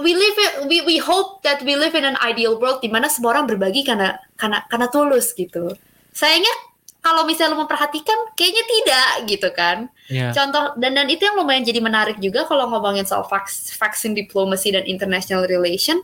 we 0.00 0.12
live 0.16 0.36
we 0.68 0.80
we 0.84 0.96
hope 0.96 1.40
that 1.44 1.60
we 1.64 1.76
live 1.76 1.92
in 1.96 2.04
an 2.04 2.16
ideal 2.24 2.56
world 2.56 2.80
di 2.80 2.88
mana 2.88 3.08
semua 3.08 3.36
orang 3.36 3.48
berbagi 3.48 3.84
karena 3.84 4.16
karena 4.36 4.64
karena 4.68 4.86
tulus 4.88 5.32
gitu. 5.36 5.76
Sayangnya 6.12 6.52
kalau 7.00 7.24
misalnya 7.24 7.56
lo 7.56 7.64
memperhatikan 7.64 8.36
kayaknya 8.36 8.64
tidak 8.68 9.08
gitu 9.24 9.48
kan 9.56 9.88
yeah. 10.12 10.36
contoh 10.36 10.76
dan 10.76 10.92
dan 10.92 11.08
itu 11.08 11.24
yang 11.24 11.36
lumayan 11.36 11.64
jadi 11.64 11.80
menarik 11.80 12.20
juga 12.20 12.44
kalau 12.44 12.68
ngomongin 12.68 13.08
soal 13.08 13.24
vaks, 13.24 13.72
vaksin 13.80 14.12
diplomasi 14.12 14.76
dan 14.76 14.84
international 14.84 15.48
relation 15.48 15.96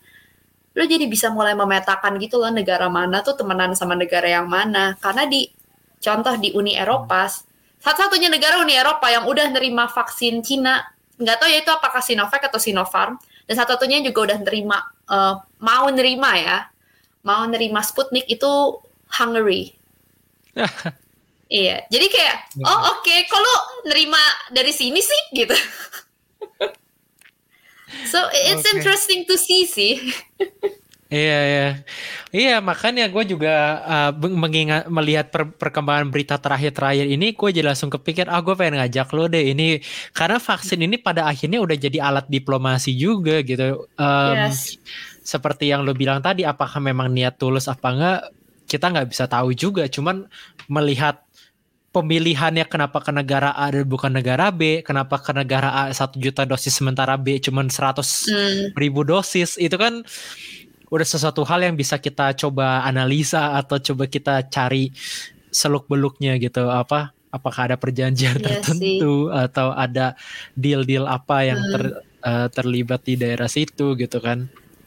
lo 0.76 0.84
jadi 0.84 1.04
bisa 1.08 1.28
mulai 1.32 1.52
memetakan 1.52 2.16
gitu 2.20 2.40
loh 2.40 2.52
negara 2.52 2.88
mana 2.88 3.20
tuh 3.20 3.36
temenan 3.36 3.76
sama 3.76 3.92
negara 3.92 4.28
yang 4.28 4.48
mana 4.48 4.96
karena 5.00 5.28
di 5.28 5.48
contoh 6.00 6.36
di 6.40 6.52
Uni 6.56 6.76
Eropa 6.76 7.28
satu-satunya 7.86 8.26
negara 8.26 8.58
Uni 8.58 8.74
Eropa 8.74 9.06
yang 9.06 9.30
udah 9.30 9.46
nerima 9.54 9.86
vaksin 9.86 10.42
Cina 10.42 10.82
nggak 11.22 11.38
tahu 11.38 11.48
ya 11.48 11.62
itu 11.62 11.70
apakah 11.70 12.02
Sinovac 12.02 12.42
atau 12.42 12.58
Sinopharm 12.58 13.14
dan 13.46 13.54
satu-satunya 13.54 14.02
juga 14.02 14.34
udah 14.34 14.38
nerima 14.42 14.82
uh, 15.06 15.38
mau 15.62 15.86
nerima 15.94 16.34
ya 16.34 16.66
mau 17.22 17.46
nerima 17.46 17.86
Sputnik 17.86 18.26
itu 18.26 18.82
Hungary 19.14 19.76
iya, 21.52 21.84
jadi 21.92 22.06
kayak 22.08 22.36
iya. 22.56 22.64
oh 22.64 22.96
oke, 22.96 23.04
okay, 23.04 23.28
kalau 23.28 23.84
nerima 23.84 24.20
dari 24.50 24.72
sini 24.72 25.04
sih 25.04 25.22
gitu. 25.36 25.52
so 28.12 28.24
it's 28.32 28.64
okay. 28.64 28.72
interesting 28.72 29.28
to 29.28 29.36
see 29.36 29.68
sih. 29.68 30.16
Iya 31.06 31.38
iya 31.46 31.68
iya 32.34 32.56
makanya 32.58 33.06
gue 33.06 33.22
juga 33.30 33.78
uh, 33.86 34.10
mengingat 34.26 34.90
melihat 34.90 35.30
per, 35.30 35.54
perkembangan 35.54 36.10
berita 36.10 36.34
terakhir-terakhir 36.34 37.06
ini 37.06 37.30
gue 37.30 37.48
jadi 37.54 37.62
langsung 37.62 37.94
kepikir 37.94 38.26
ah 38.26 38.42
gue 38.42 38.58
pengen 38.58 38.82
ngajak 38.82 39.14
lo 39.14 39.30
deh 39.30 39.54
ini 39.54 39.78
karena 40.10 40.42
vaksin 40.42 40.82
ini 40.82 40.98
pada 40.98 41.30
akhirnya 41.30 41.62
udah 41.62 41.78
jadi 41.78 42.02
alat 42.02 42.26
diplomasi 42.26 42.98
juga 42.98 43.38
gitu 43.46 43.86
um, 43.94 44.34
yes. 44.34 44.82
seperti 45.22 45.70
yang 45.70 45.86
lo 45.86 45.94
bilang 45.94 46.18
tadi 46.18 46.42
apakah 46.42 46.82
memang 46.82 47.14
niat 47.14 47.38
tulus 47.38 47.70
apa 47.70 47.86
enggak 47.86 48.20
kita 48.66 48.90
nggak 48.90 49.06
bisa 49.06 49.30
tahu 49.30 49.54
juga 49.54 49.86
cuman 49.86 50.26
melihat 50.66 51.22
pemilihannya 51.96 52.68
kenapa 52.68 53.00
ke 53.00 53.08
negara 53.08 53.56
A 53.56 53.72
dan 53.72 53.88
bukan 53.88 54.12
negara 54.12 54.52
B, 54.52 54.84
kenapa 54.84 55.16
ke 55.16 55.32
negara 55.32 55.72
A 55.72 55.82
satu 55.96 56.20
juta 56.20 56.44
dosis 56.44 56.76
sementara 56.76 57.16
B 57.16 57.40
cuma 57.40 57.64
seratus 57.72 58.28
hmm. 58.28 58.76
ribu 58.76 59.00
dosis, 59.00 59.56
itu 59.56 59.72
kan 59.80 60.04
udah 60.86 61.06
sesuatu 61.06 61.42
hal 61.42 61.66
yang 61.66 61.74
bisa 61.74 61.98
kita 61.98 62.34
coba 62.38 62.86
analisa 62.86 63.58
atau 63.58 63.82
coba 63.82 64.06
kita 64.06 64.46
cari 64.46 64.94
seluk 65.50 65.90
beluknya 65.90 66.38
gitu 66.38 66.68
apa 66.70 67.10
apakah 67.32 67.72
ada 67.72 67.76
perjanjian 67.76 68.38
iya 68.38 68.62
tertentu 68.62 69.28
sih. 69.28 69.34
atau 69.34 69.74
ada 69.74 70.14
deal-deal 70.54 71.04
apa 71.10 71.36
yang 71.42 71.58
hmm. 71.60 71.72
ter, 71.72 71.82
uh, 72.22 72.48
terlibat 72.52 73.02
di 73.02 73.14
daerah 73.18 73.50
situ 73.50 73.98
gitu 73.98 74.22
kan 74.22 74.46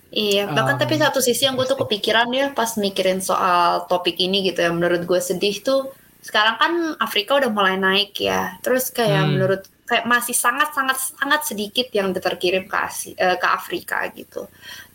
Iya, 0.09 0.49
bahkan 0.49 0.73
Um, 0.73 0.81
tapi 0.81 0.97
satu 0.97 1.21
sisi 1.21 1.45
yang 1.45 1.53
gue 1.53 1.69
tuh 1.69 1.77
kepikiran 1.77 2.33
ya 2.33 2.49
pas 2.49 2.73
mikirin 2.81 3.21
soal 3.21 3.85
topik 3.85 4.17
ini 4.17 4.41
gitu 4.41 4.65
ya, 4.65 4.73
menurut 4.73 5.05
gue 5.05 5.21
sedih 5.21 5.61
tuh 5.61 5.93
sekarang 6.25 6.57
kan 6.57 6.73
Afrika 6.97 7.37
udah 7.37 7.53
mulai 7.53 7.77
naik 7.77 8.17
ya, 8.17 8.57
terus 8.65 8.89
kayak 8.89 9.29
Hmm. 9.29 9.37
menurut 9.37 9.61
kayak 9.85 10.09
masih 10.09 10.33
sangat 10.33 10.73
sangat 10.73 10.97
sangat 11.13 11.41
sedikit 11.45 11.93
yang 11.93 12.09
terkirim 12.13 12.65
ke 12.65 12.77
Asi- 12.77 13.13
eh, 13.17 13.37
ke 13.37 13.47
Afrika 13.49 14.01
gitu. 14.09 14.49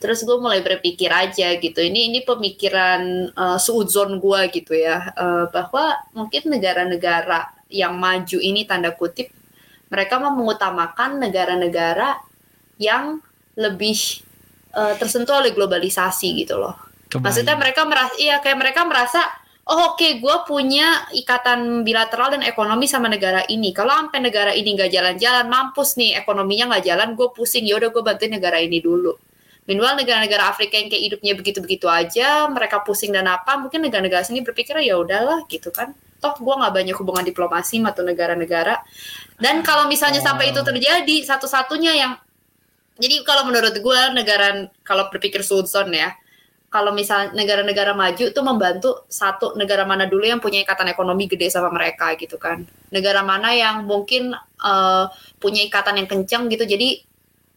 Terus 0.05 0.21
gue 0.21 0.37
mulai 0.37 0.61
berpikir 0.61 1.09
aja 1.09 1.57
gitu, 1.57 1.81
ini 1.81 2.12
ini 2.12 2.21
pemikiran 2.21 3.33
uh, 3.33 3.57
suudzon 3.57 4.21
gue 4.21 4.53
gitu 4.53 4.77
ya, 4.77 5.17
eh, 5.17 5.49
bahwa 5.49 5.97
mungkin 6.12 6.53
negara-negara 6.53 7.64
yang 7.73 7.97
maju 7.97 8.37
ini 8.37 8.69
tanda 8.69 8.93
kutip 8.93 9.33
mereka 9.88 10.21
mau 10.21 10.37
mengutamakan 10.37 11.25
negara-negara 11.25 12.21
yang 12.77 13.25
lebih 13.57 13.97
eh, 14.77 14.95
tersentuh 15.01 15.40
oleh 15.40 15.57
globalisasi 15.57 16.37
gitu 16.45 16.61
loh. 16.61 16.77
kebayang. 17.09 17.25
Maksudnya 17.25 17.55
mereka 17.57 17.83
merasa, 17.88 18.14
iya 18.19 18.43
kayak 18.43 18.59
mereka 18.59 18.81
merasa, 18.85 19.21
oh 19.71 19.95
oke, 19.95 20.09
gue 20.21 20.37
punya 20.45 21.09
ikatan 21.14 21.87
bilateral 21.87 22.35
dan 22.35 22.43
ekonomi 22.43 22.90
sama 22.90 23.07
negara 23.09 23.47
ini. 23.47 23.71
Kalau 23.71 23.95
sampai 23.95 24.21
negara 24.21 24.53
ini 24.53 24.75
nggak 24.75 24.90
jalan-jalan, 24.93 25.47
mampus 25.49 25.97
nih 25.97 26.19
ekonominya 26.19 26.75
nggak 26.75 26.85
jalan, 26.85 27.09
gue 27.14 27.29
pusing. 27.33 27.64
Ya 27.64 27.79
udah 27.79 27.88
gue 27.95 28.03
bantuin 28.03 28.35
negara 28.35 28.59
ini 28.61 28.83
dulu. 28.83 29.14
Meanwhile 29.64 29.96
negara-negara 29.96 30.53
Afrika 30.53 30.77
yang 30.77 30.92
kayak 30.92 31.05
hidupnya 31.09 31.33
begitu-begitu 31.33 31.88
aja, 31.88 32.44
mereka 32.53 32.85
pusing 32.85 33.16
dan 33.16 33.24
apa, 33.24 33.57
mungkin 33.57 33.81
negara-negara 33.81 34.20
sini 34.20 34.44
berpikir 34.44 34.77
ya 34.85 35.00
udahlah 35.00 35.48
gitu 35.48 35.72
kan. 35.72 35.96
Toh 36.20 36.37
gue 36.37 36.55
nggak 36.57 36.72
banyak 36.72 36.96
hubungan 37.00 37.24
diplomasi 37.24 37.81
sama 37.81 37.96
tuh 37.96 38.05
negara-negara. 38.05 38.85
Dan 39.40 39.64
kalau 39.64 39.88
misalnya 39.88 40.20
sampai 40.20 40.53
itu 40.53 40.61
terjadi, 40.61 41.16
satu-satunya 41.24 41.92
yang 41.96 42.12
jadi 42.94 43.27
kalau 43.27 43.48
menurut 43.48 43.74
gue 43.74 44.00
negara 44.14 44.70
kalau 44.85 45.09
berpikir 45.11 45.40
sudzon 45.42 45.90
ya, 45.96 46.12
kalau 46.70 46.90
misalnya 46.90 47.33
negara-negara 47.33 47.94
maju 47.94 48.24
tuh 48.35 48.44
membantu 48.44 48.90
satu 49.07 49.55
negara 49.55 49.87
mana 49.87 50.11
dulu 50.11 50.27
yang 50.27 50.42
punya 50.42 50.62
ikatan 50.62 50.90
ekonomi 50.90 51.31
gede 51.31 51.46
sama 51.50 51.70
mereka 51.70 52.12
gitu 52.20 52.37
kan. 52.37 52.66
Negara 52.90 53.24
mana 53.24 53.55
yang 53.55 53.87
mungkin 53.88 54.35
eh, 54.61 55.05
punya 55.40 55.62
ikatan 55.66 56.05
yang 56.05 56.09
kenceng 56.11 56.50
gitu. 56.50 56.66
Jadi 56.66 57.13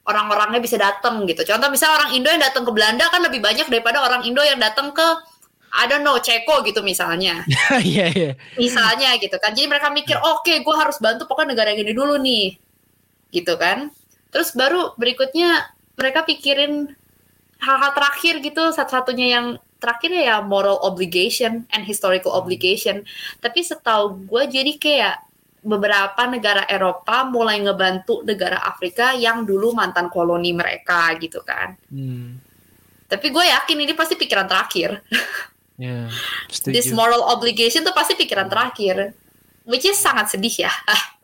orang-orangnya 0.07 0.63
bisa 0.63 0.79
datang 0.79 1.27
gitu. 1.27 1.43
Contoh 1.43 1.67
misalnya 1.67 2.03
orang 2.03 2.11
Indo 2.15 2.31
yang 2.31 2.41
datang 2.41 2.63
ke 2.63 2.71
Belanda 2.71 3.05
kan 3.11 3.19
lebih 3.19 3.43
banyak 3.43 3.67
daripada 3.67 3.99
orang 3.99 4.23
Indo 4.23 4.39
yang 4.41 4.57
datang 4.57 4.95
ke 4.95 5.07
I 5.67 5.85
don't 5.85 6.01
know, 6.01 6.15
Ceko 6.15 6.63
gitu 6.63 6.79
misalnya. 6.79 7.43
Iya 7.83 8.07
iya. 8.15 8.31
misalnya 8.55 9.19
gitu 9.19 9.35
kan. 9.37 9.51
Jadi 9.51 9.67
mereka 9.67 9.91
mikir 9.91 10.15
oke 10.15 10.63
gue 10.63 10.75
harus 10.79 10.97
bantu 11.03 11.27
pokoknya 11.27 11.53
negara 11.53 11.75
yang 11.75 11.83
ini 11.83 11.93
dulu 11.93 12.15
nih. 12.17 12.55
Gitu 13.35 13.53
kan. 13.59 13.91
Terus 14.31 14.55
baru 14.55 14.95
berikutnya 14.95 15.67
mereka 15.99 16.23
pikirin 16.23 16.87
hal-hal 17.59 17.91
terakhir 17.91 18.39
gitu 18.39 18.63
satu-satunya 18.71 19.27
yang 19.37 19.45
terakhir 19.77 20.09
ya 20.09 20.41
moral 20.41 20.79
obligation 20.81 21.67
and 21.75 21.83
historical 21.83 22.31
obligation. 22.31 23.03
Tapi 23.43 23.59
setahu 23.61 24.23
gue 24.23 24.43
jadi 24.47 24.73
kayak 24.79 25.26
beberapa 25.67 26.23
negara 26.31 26.63
Eropa 26.65 27.27
mulai 27.27 27.59
ngebantu 27.59 28.23
negara 28.23 28.63
Afrika 28.63 29.11
yang 29.11 29.43
dulu 29.43 29.75
mantan 29.75 30.07
koloni 30.07 30.55
mereka 30.55 31.11
gitu 31.19 31.43
kan. 31.43 31.75
Hmm. 31.91 32.39
tapi 33.07 33.31
gue 33.31 33.39
yakin 33.39 33.87
ini 33.87 33.93
pasti 33.95 34.15
pikiran 34.15 34.47
terakhir. 34.47 35.03
Ya, 35.77 36.09
this 36.65 36.89
moral 36.89 37.21
obligation 37.21 37.85
tuh 37.85 37.93
pasti 37.93 38.17
pikiran 38.17 38.49
terakhir. 38.49 39.13
Which 39.61 39.85
is 39.85 40.01
sangat 40.01 40.33
sedih 40.33 40.65
ya 40.65 40.73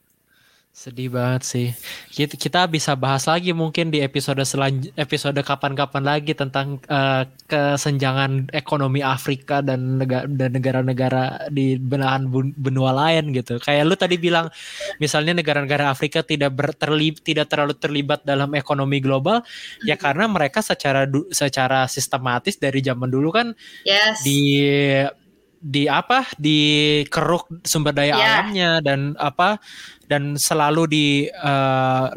Sedih 0.73 1.05
banget 1.05 1.45
sih. 1.45 1.67
Kita, 2.09 2.33
kita 2.33 2.61
bisa 2.65 2.97
bahas 2.97 3.29
lagi 3.29 3.53
mungkin 3.53 3.93
di 3.93 4.01
episode 4.01 4.41
selanj 4.41 4.89
episode 4.97 5.37
kapan-kapan 5.45 6.01
lagi 6.01 6.33
tentang 6.33 6.81
eh, 6.89 7.29
kesenjangan 7.45 8.49
ekonomi 8.49 9.05
Afrika 9.05 9.61
dan 9.61 10.01
negara 10.01 10.25
dan 10.25 10.49
negara-negara 10.49 11.45
di 11.53 11.77
belahan 11.77 12.25
bun- 12.25 12.57
benua 12.57 12.89
lain 12.89 13.29
gitu. 13.37 13.61
Kayak 13.61 13.85
lu 13.85 13.93
tadi 13.93 14.17
bilang 14.17 14.49
misalnya 14.97 15.37
negara-negara 15.37 15.93
Afrika 15.93 16.25
tidak 16.25 16.57
ber- 16.57 16.73
terlib- 16.73 17.21
tidak 17.21 17.53
terlalu 17.53 17.77
terlibat 17.77 18.25
dalam 18.25 18.57
ekonomi 18.57 18.97
global 18.97 19.45
ya 19.85 19.93
karena 19.93 20.25
mereka 20.25 20.65
secara 20.65 21.05
secara 21.29 21.85
sistematis 21.85 22.57
dari 22.57 22.81
zaman 22.81 23.13
dulu 23.13 23.29
kan 23.29 23.53
yes 23.85 24.25
di 24.25 24.57
di 25.63 25.87
apa 25.87 26.27
di 26.35 26.59
keruk 27.07 27.63
sumber 27.63 27.95
daya 27.95 28.19
Ya. 28.19 28.19
alamnya 28.43 28.71
dan 28.83 29.15
apa 29.15 29.63
dan 30.11 30.35
selalu 30.35 30.83
di 30.91 31.07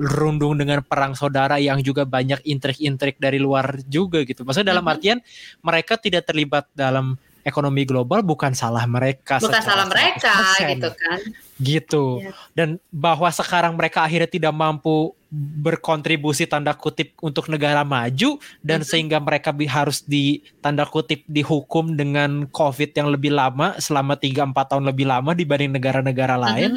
rundung 0.03 0.59
dengan 0.59 0.83
perang 0.83 1.15
saudara 1.15 1.57
yang 1.63 1.79
juga 1.79 2.03
banyak 2.03 2.43
intrik-intrik 2.43 3.23
dari 3.23 3.39
luar 3.39 3.79
juga 3.87 4.27
gitu. 4.27 4.43
Maksudnya 4.43 4.75
dalam 4.75 4.83
Mhm. 4.83 4.93
artian 4.93 5.19
mereka 5.63 5.95
tidak 5.95 6.27
terlibat 6.27 6.67
dalam 6.75 7.15
ekonomi 7.47 7.87
global 7.87 8.27
bukan 8.27 8.51
salah 8.53 8.83
mereka 8.91 9.39
bukan 9.39 9.63
salah 9.63 9.87
mereka 9.87 10.35
100%, 10.59 10.75
gitu 10.75 10.91
kan 10.91 11.21
gitu. 11.57 12.21
Iya. 12.21 12.37
Dan 12.53 12.77
bahwa 12.93 13.33
sekarang 13.33 13.81
mereka 13.81 14.05
akhirnya 14.05 14.29
tidak 14.29 14.53
mampu 14.53 15.17
berkontribusi 15.33 16.45
tanda 16.45 16.77
kutip 16.77 17.17
untuk 17.19 17.49
negara 17.49 17.81
maju 17.81 18.37
dan 18.61 18.85
Mhm. 18.85 18.89
sehingga 18.89 19.19
mereka 19.25 19.57
bi- 19.57 19.65
harus 19.65 20.05
di 20.05 20.45
tanda 20.61 20.85
kutip 20.85 21.25
dihukum 21.25 21.97
dengan 21.97 22.45
COVID 22.47 22.93
yang 22.93 23.09
lebih 23.09 23.33
lama 23.33 23.73
selama 23.81 24.21
3-4 24.21 24.69
tahun 24.69 24.85
lebih 24.85 25.09
lama 25.09 25.33
dibanding 25.33 25.73
negara-negara 25.73 26.37
lain. 26.37 26.77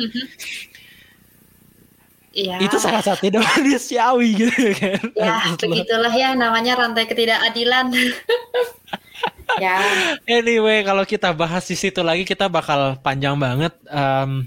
Iya. 2.30 2.62
Itu 2.62 2.78
salah 2.78 3.02
satunya 3.02 3.42
manusiawi 3.58 4.30
gitu 4.38 4.70
kan. 4.78 5.02
ya 5.18 5.58
begitulah 5.58 6.14
ya 6.14 6.38
namanya 6.38 6.78
rantai 6.78 7.10
ketidakadilan 7.10 7.90
ya 9.64 9.82
Anyway, 10.30 10.86
kalau 10.86 11.04
kita 11.10 11.34
bahas 11.34 11.66
di 11.66 11.74
situ 11.74 12.00
lagi 12.06 12.24
kita 12.24 12.46
bakal 12.46 13.02
panjang 13.02 13.34
banget. 13.34 13.74
Em, 13.90 14.46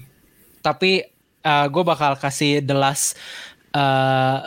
tapi 0.63 1.11
gue 1.43 1.83
bakal 1.83 2.15
kasih 2.15 2.63
the 2.63 2.71
last 2.75 3.19
eh, 3.75 4.39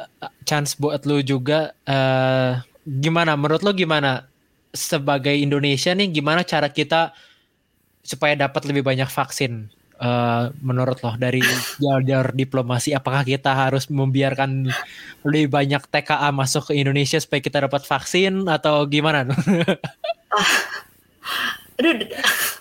chance 0.47 0.79
buat 0.79 1.03
lu 1.03 1.19
juga. 1.19 1.75
eh, 1.83 2.63
gimana? 2.87 3.35
Menurut 3.35 3.61
lu 3.65 3.75
gimana? 3.75 4.31
Sebagai 4.75 5.35
Indonesia 5.35 5.91
nih, 5.95 6.07
gimana 6.11 6.43
cara 6.43 6.67
kita 6.67 7.15
supaya 8.03 8.35
dapat 8.35 8.63
lebih 8.67 8.83
banyak 8.83 9.07
vaksin? 9.07 9.71
Eh, 9.95 10.45
menurut 10.59 10.99
lo 10.99 11.15
dari 11.15 11.39
jalur 11.79 12.35
diplomasi, 12.35 12.91
apakah 12.91 13.23
kita 13.23 13.55
harus 13.55 13.87
membiarkan 13.87 14.67
lebih 15.23 15.47
banyak 15.47 15.87
TKA 15.87 16.35
masuk 16.35 16.67
ke 16.67 16.73
Indonesia 16.75 17.15
supaya 17.15 17.39
kita 17.39 17.63
dapat 17.63 17.87
vaksin 17.87 18.43
atau 18.43 18.83
gimana? 18.91 19.23
aduh 21.79 21.91
d- 21.95 22.11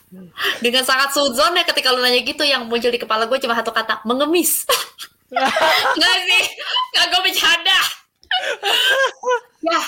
dengan 0.64 0.82
sangat 0.86 1.10
sudzon 1.10 1.58
ya 1.58 1.66
ketika 1.66 1.90
lu 1.90 2.02
nanya 2.02 2.22
gitu 2.22 2.42
yang 2.46 2.66
muncul 2.70 2.90
di 2.90 2.98
kepala 3.02 3.26
gue 3.26 3.38
cuma 3.42 3.58
satu 3.58 3.74
kata 3.74 4.06
mengemis. 4.06 4.62
Nggak 5.98 6.16
sih? 6.30 6.44
Nggak 6.94 7.04
gue 7.10 7.20
bercanda. 7.26 7.78
Ya 9.66 9.80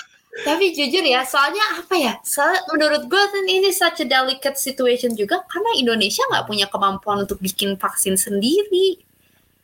tapi 0.44 0.77
jujur 0.77 1.01
ya 1.01 1.25
soalnya 1.25 1.81
apa 1.81 1.94
ya 1.96 2.12
soalnya 2.20 2.61
menurut 2.75 3.09
gue 3.09 3.22
kan 3.33 3.44
ini 3.49 3.72
such 3.72 4.05
a 4.05 4.07
delicate 4.07 4.61
situation 4.61 5.16
juga 5.16 5.40
karena 5.49 5.72
Indonesia 5.81 6.20
nggak 6.29 6.44
punya 6.44 6.66
kemampuan 6.68 7.25
untuk 7.25 7.40
bikin 7.40 7.79
vaksin 7.81 8.20
sendiri 8.20 9.01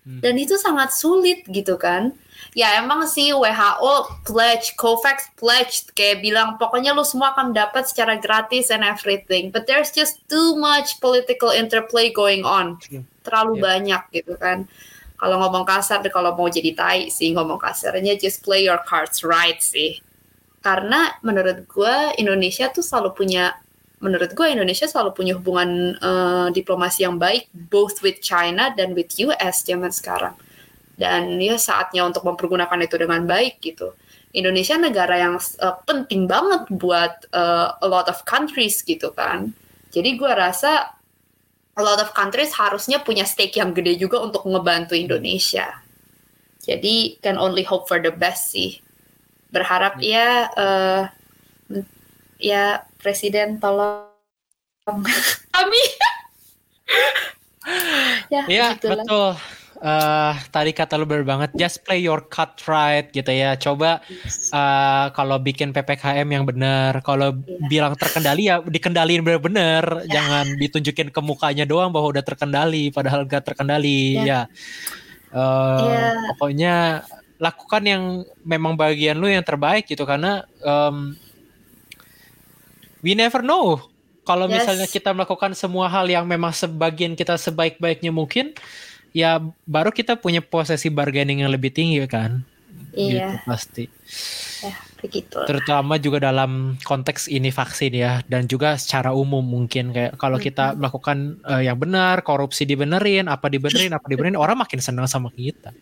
Hmm. 0.02 0.18
dan 0.18 0.34
itu 0.34 0.58
sangat 0.58 0.90
sulit 0.90 1.46
gitu 1.46 1.78
kan 1.78 2.10
ya 2.58 2.82
emang 2.82 3.06
sih 3.06 3.30
WHO 3.30 4.26
pledge 4.26 4.74
Covax 4.74 5.30
pledge 5.38 5.94
kayak 5.94 6.26
bilang 6.26 6.58
pokoknya 6.58 6.90
lu 6.90 7.06
semua 7.06 7.30
akan 7.30 7.54
dapat 7.54 7.86
secara 7.86 8.18
gratis 8.18 8.74
and 8.74 8.82
everything 8.82 9.54
but 9.54 9.62
there's 9.70 9.94
just 9.94 10.18
too 10.26 10.58
much 10.58 10.98
political 10.98 11.54
interplay 11.54 12.10
going 12.10 12.42
on 12.42 12.82
Yeah. 12.90 13.06
terlalu 13.22 13.62
Yeah. 13.62 13.62
banyak 13.62 14.02
gitu 14.10 14.34
kan 14.42 14.66
kalau 15.22 15.38
ngomong 15.38 15.62
kasar 15.62 16.02
kalau 16.10 16.34
mau 16.34 16.50
jadi 16.50 16.74
tai 16.74 17.06
sih 17.06 17.30
ngomong 17.30 17.62
kasarnya 17.62 18.18
just 18.18 18.42
play 18.42 18.66
your 18.66 18.82
cards 18.82 19.22
right 19.22 19.62
sih 19.62 20.02
karena 20.62 21.18
menurut 21.26 21.66
gue 21.66 21.96
Indonesia 22.22 22.70
tuh 22.70 22.86
selalu 22.86 23.18
punya 23.18 23.58
menurut 24.02 24.34
gue 24.34 24.46
Indonesia 24.46 24.86
selalu 24.86 25.10
punya 25.14 25.34
hubungan 25.38 25.98
eh, 25.98 26.48
diplomasi 26.54 27.06
yang 27.06 27.18
baik 27.18 27.50
both 27.50 28.02
with 28.02 28.22
China 28.22 28.70
dan 28.74 28.94
with 28.94 29.10
US 29.26 29.66
zaman 29.66 29.90
sekarang. 29.90 30.34
Dan 30.94 31.42
ya 31.42 31.58
saatnya 31.58 32.06
untuk 32.06 32.22
mempergunakan 32.22 32.78
itu 32.82 32.94
dengan 32.94 33.26
baik 33.26 33.58
gitu. 33.58 33.94
Indonesia 34.32 34.78
negara 34.78 35.18
yang 35.18 35.38
eh, 35.38 35.76
penting 35.86 36.30
banget 36.30 36.70
buat 36.70 37.26
eh, 37.30 37.68
a 37.74 37.86
lot 37.90 38.06
of 38.06 38.22
countries 38.22 38.82
gitu 38.86 39.10
kan. 39.14 39.54
Jadi 39.90 40.14
gue 40.14 40.30
rasa 40.30 40.94
a 41.74 41.82
lot 41.82 41.98
of 41.98 42.14
countries 42.14 42.54
harusnya 42.54 43.02
punya 43.02 43.26
stake 43.26 43.58
yang 43.58 43.74
gede 43.74 43.98
juga 43.98 44.22
untuk 44.22 44.46
ngebantu 44.46 44.94
Indonesia. 44.94 45.78
Jadi 46.62 47.18
can 47.18 47.38
only 47.38 47.66
hope 47.66 47.90
for 47.90 47.98
the 47.98 48.14
best 48.14 48.54
sih 48.54 48.82
berharap 49.52 50.00
ya 50.00 50.48
eh, 50.56 51.02
ya 52.40 52.82
presiden 52.98 53.60
tolong 53.60 54.08
kami 55.54 55.82
ya 58.32 58.42
begitulah. 58.48 59.04
betul. 59.06 59.30
uh, 59.82 60.34
tadi 60.54 60.70
kata 60.74 60.94
lu 60.98 61.06
bener 61.06 61.26
banget, 61.26 61.50
just 61.58 61.82
play 61.86 62.02
your 62.02 62.22
cut 62.30 62.58
right 62.66 63.10
gitu 63.14 63.28
ya. 63.30 63.54
Coba 63.58 64.02
uh, 64.54 65.06
kalau 65.14 65.38
bikin 65.38 65.74
ppkm 65.74 66.26
yang 66.26 66.44
benar, 66.46 67.02
kalau 67.02 67.34
yeah. 67.34 67.66
bilang 67.70 67.94
terkendali 67.98 68.50
ya 68.50 68.62
dikendaliin 68.62 69.22
bener-bener, 69.22 69.84
yeah. 70.06 70.10
jangan 70.14 70.46
ditunjukin 70.58 71.14
ke 71.14 71.20
mukanya 71.22 71.66
doang 71.66 71.90
bahwa 71.90 72.14
udah 72.14 72.24
terkendali, 72.24 72.90
padahal 72.90 73.26
gak 73.26 73.46
terkendali 73.46 74.22
yeah. 74.22 74.26
ya. 74.26 74.40
Uh, 75.32 75.86
yeah. 75.88 76.14
Pokoknya 76.36 76.74
lakukan 77.42 77.82
yang 77.82 78.02
memang 78.46 78.78
bagian 78.78 79.18
lu 79.18 79.26
yang 79.26 79.42
terbaik 79.42 79.90
gitu 79.90 80.06
karena 80.06 80.46
um, 80.62 81.18
we 83.02 83.18
never 83.18 83.42
know 83.42 83.82
kalau 84.22 84.46
yes. 84.46 84.62
misalnya 84.62 84.86
kita 84.86 85.10
melakukan 85.10 85.50
semua 85.58 85.90
hal 85.90 86.06
yang 86.06 86.22
memang 86.22 86.54
sebagian 86.54 87.18
kita 87.18 87.34
sebaik-baiknya 87.34 88.14
mungkin, 88.14 88.54
ya 89.10 89.42
baru 89.66 89.90
kita 89.90 90.14
punya 90.14 90.38
posisi 90.38 90.86
bargaining 90.86 91.42
yang 91.42 91.50
lebih 91.50 91.74
tinggi 91.74 91.98
kan. 92.06 92.46
Iya. 92.92 93.40
Gitu, 93.40 93.48
pasti. 93.48 93.84
Ya, 94.62 94.74
begitu. 95.00 95.38
Terutama 95.48 95.96
juga 95.96 96.20
dalam 96.20 96.76
konteks 96.84 97.26
ini 97.32 97.48
vaksin 97.48 97.92
ya 97.96 98.20
dan 98.28 98.44
juga 98.44 98.76
secara 98.76 99.16
umum 99.16 99.40
mungkin 99.40 99.96
kayak 99.96 100.20
kalau 100.20 100.36
kita 100.36 100.76
melakukan 100.76 101.40
uh, 101.48 101.64
yang 101.64 101.80
benar, 101.80 102.20
korupsi 102.20 102.68
dibenerin, 102.68 103.32
apa 103.32 103.48
dibenerin, 103.48 103.96
apa 103.96 104.06
dibenerin, 104.06 104.36
orang 104.36 104.60
makin 104.60 104.78
senang 104.84 105.08
sama 105.08 105.32
kita. 105.32 105.72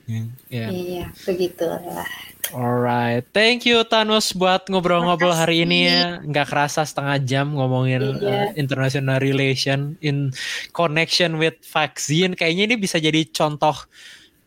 Yeah. 0.48 0.70
Iya, 0.70 1.05
begitu 1.26 1.66
lah. 1.66 2.07
Alright, 2.50 3.26
thank 3.31 3.62
you 3.62 3.83
Thanos 3.87 4.35
buat 4.35 4.66
ngobrol-ngobrol 4.66 5.35
hari 5.35 5.62
ini 5.66 5.87
ya. 5.87 6.18
Nggak 6.22 6.50
kerasa 6.50 6.83
setengah 6.83 7.18
jam 7.22 7.46
ngomongin 7.55 8.22
yeah. 8.22 8.50
uh, 8.50 8.59
international 8.59 9.18
relation 9.22 9.94
in 10.03 10.31
connection 10.74 11.38
with 11.38 11.59
vaccine. 11.66 12.38
Kayaknya 12.38 12.74
ini 12.74 12.76
bisa 12.79 12.96
jadi 12.98 13.22
contoh 13.31 13.74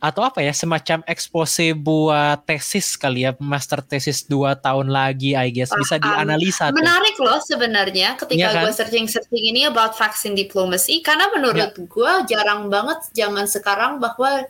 atau 0.04 0.20
apa 0.28 0.44
ya 0.44 0.52
semacam 0.52 1.00
expose 1.08 1.72
buat 1.72 2.44
tesis 2.44 3.00
kali 3.00 3.24
ya 3.24 3.32
master 3.40 3.80
tesis 3.80 4.28
dua 4.28 4.52
tahun 4.52 4.92
lagi 4.92 5.32
I 5.32 5.48
guess 5.48 5.72
bisa 5.72 5.96
dianalisa 5.96 6.76
menarik 6.76 7.16
tuh. 7.16 7.24
loh 7.24 7.40
sebenarnya 7.40 8.20
ketika 8.20 8.36
ya 8.36 8.52
kan? 8.52 8.68
gue 8.68 8.74
searching 8.76 9.08
searching 9.08 9.56
ini 9.56 9.64
about 9.64 9.96
vaccine 9.96 10.36
diplomacy 10.36 11.00
karena 11.00 11.32
menurut 11.32 11.72
ya. 11.72 11.88
gue 11.88 12.12
jarang 12.28 12.68
banget 12.68 13.00
jangan 13.16 13.48
sekarang 13.48 14.04
bahwa 14.04 14.44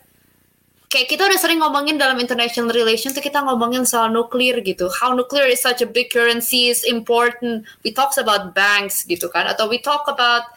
kayak 0.89 1.05
kita 1.09 1.25
udah 1.29 1.37
sering 1.37 1.61
ngomongin 1.61 2.01
dalam 2.01 2.17
international 2.17 2.73
relation 2.73 3.13
tuh 3.13 3.21
kita 3.21 3.41
ngomongin 3.41 3.81
soal 3.81 4.13
nuklir 4.13 4.61
gitu. 4.61 4.93
How 4.93 5.09
nuclear 5.17 5.49
is 5.49 5.57
such 5.57 5.81
a 5.81 5.89
big 5.89 6.13
currency 6.13 6.69
is 6.69 6.85
important. 6.85 7.65
We 7.81 7.93
talks 7.93 8.21
about 8.21 8.53
banks 8.53 9.01
gitu 9.01 9.25
kan 9.33 9.49
atau 9.49 9.65
we 9.65 9.81
talk 9.81 10.05
about 10.05 10.53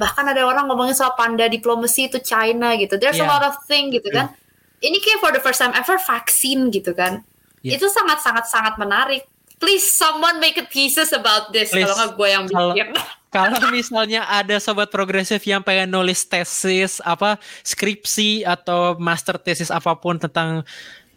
bahkan 0.00 0.26
ada 0.26 0.42
orang 0.44 0.66
ngomongin 0.70 0.96
soal 0.96 1.14
panda 1.18 1.46
diplomasi 1.46 2.10
itu 2.10 2.18
China 2.20 2.74
gitu. 2.78 2.98
There's 2.98 3.18
yeah. 3.18 3.26
a 3.26 3.30
lot 3.30 3.42
of 3.44 3.58
thing 3.66 3.94
gitu 3.94 4.10
kan. 4.10 4.34
Ini 4.84 4.96
kayak 5.00 5.18
for 5.22 5.30
the 5.32 5.40
first 5.40 5.62
time 5.62 5.72
ever 5.72 5.96
vaksin 5.96 6.68
gitu 6.74 6.92
kan. 6.92 7.24
Yeah. 7.64 7.80
Itu 7.80 7.88
sangat 7.88 8.20
sangat 8.20 8.50
sangat 8.50 8.74
menarik. 8.76 9.24
Please 9.62 9.86
someone 9.86 10.42
make 10.42 10.60
a 10.60 10.66
thesis 10.66 11.14
about 11.14 11.54
this 11.54 11.72
kalau 11.72 11.94
nggak 11.94 12.12
gue 12.18 12.28
yang 12.28 12.44
bikin. 12.50 12.88
Kalau 13.34 13.58
misalnya 13.74 14.22
ada 14.30 14.62
sobat 14.62 14.94
progresif 14.94 15.42
yang 15.42 15.58
pengen 15.58 15.90
nulis 15.90 16.22
tesis 16.22 17.02
apa 17.02 17.34
skripsi 17.66 18.46
atau 18.46 18.94
master 18.94 19.42
tesis 19.42 19.74
apa 19.74 19.90
pun 19.98 20.22
tentang 20.22 20.62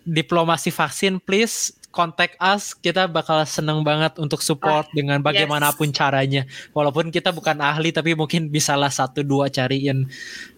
diplomasi 0.01 0.73
vaksin, 0.73 1.21
please 1.21 1.76
contact 1.97 2.37
us. 2.37 2.77
Kita 2.77 3.09
bakal 3.09 3.41
seneng 3.49 3.81
banget 3.81 4.21
untuk 4.21 4.45
support 4.45 4.85
ah, 4.85 4.93
dengan 4.93 5.17
bagaimanapun 5.25 5.89
yes. 5.89 5.97
caranya. 5.97 6.43
Walaupun 6.77 7.09
kita 7.09 7.33
bukan 7.33 7.57
ahli 7.57 7.89
tapi 7.89 8.13
mungkin 8.13 8.53
bisalah 8.53 8.93
satu 8.93 9.25
dua 9.25 9.49
cariin 9.49 10.05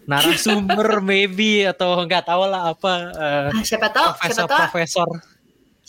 narasumber 0.04 1.00
maybe 1.08 1.64
atau 1.64 1.96
nggak 2.04 2.28
tahu 2.28 2.44
lah 2.50 2.74
apa 2.76 2.92
uh, 3.14 3.48
siapa 3.62 3.88
tahu 3.94 4.10
profesor 4.18 4.34
siapa 4.34 4.50
tahu 4.50 4.66
profesor 4.74 5.08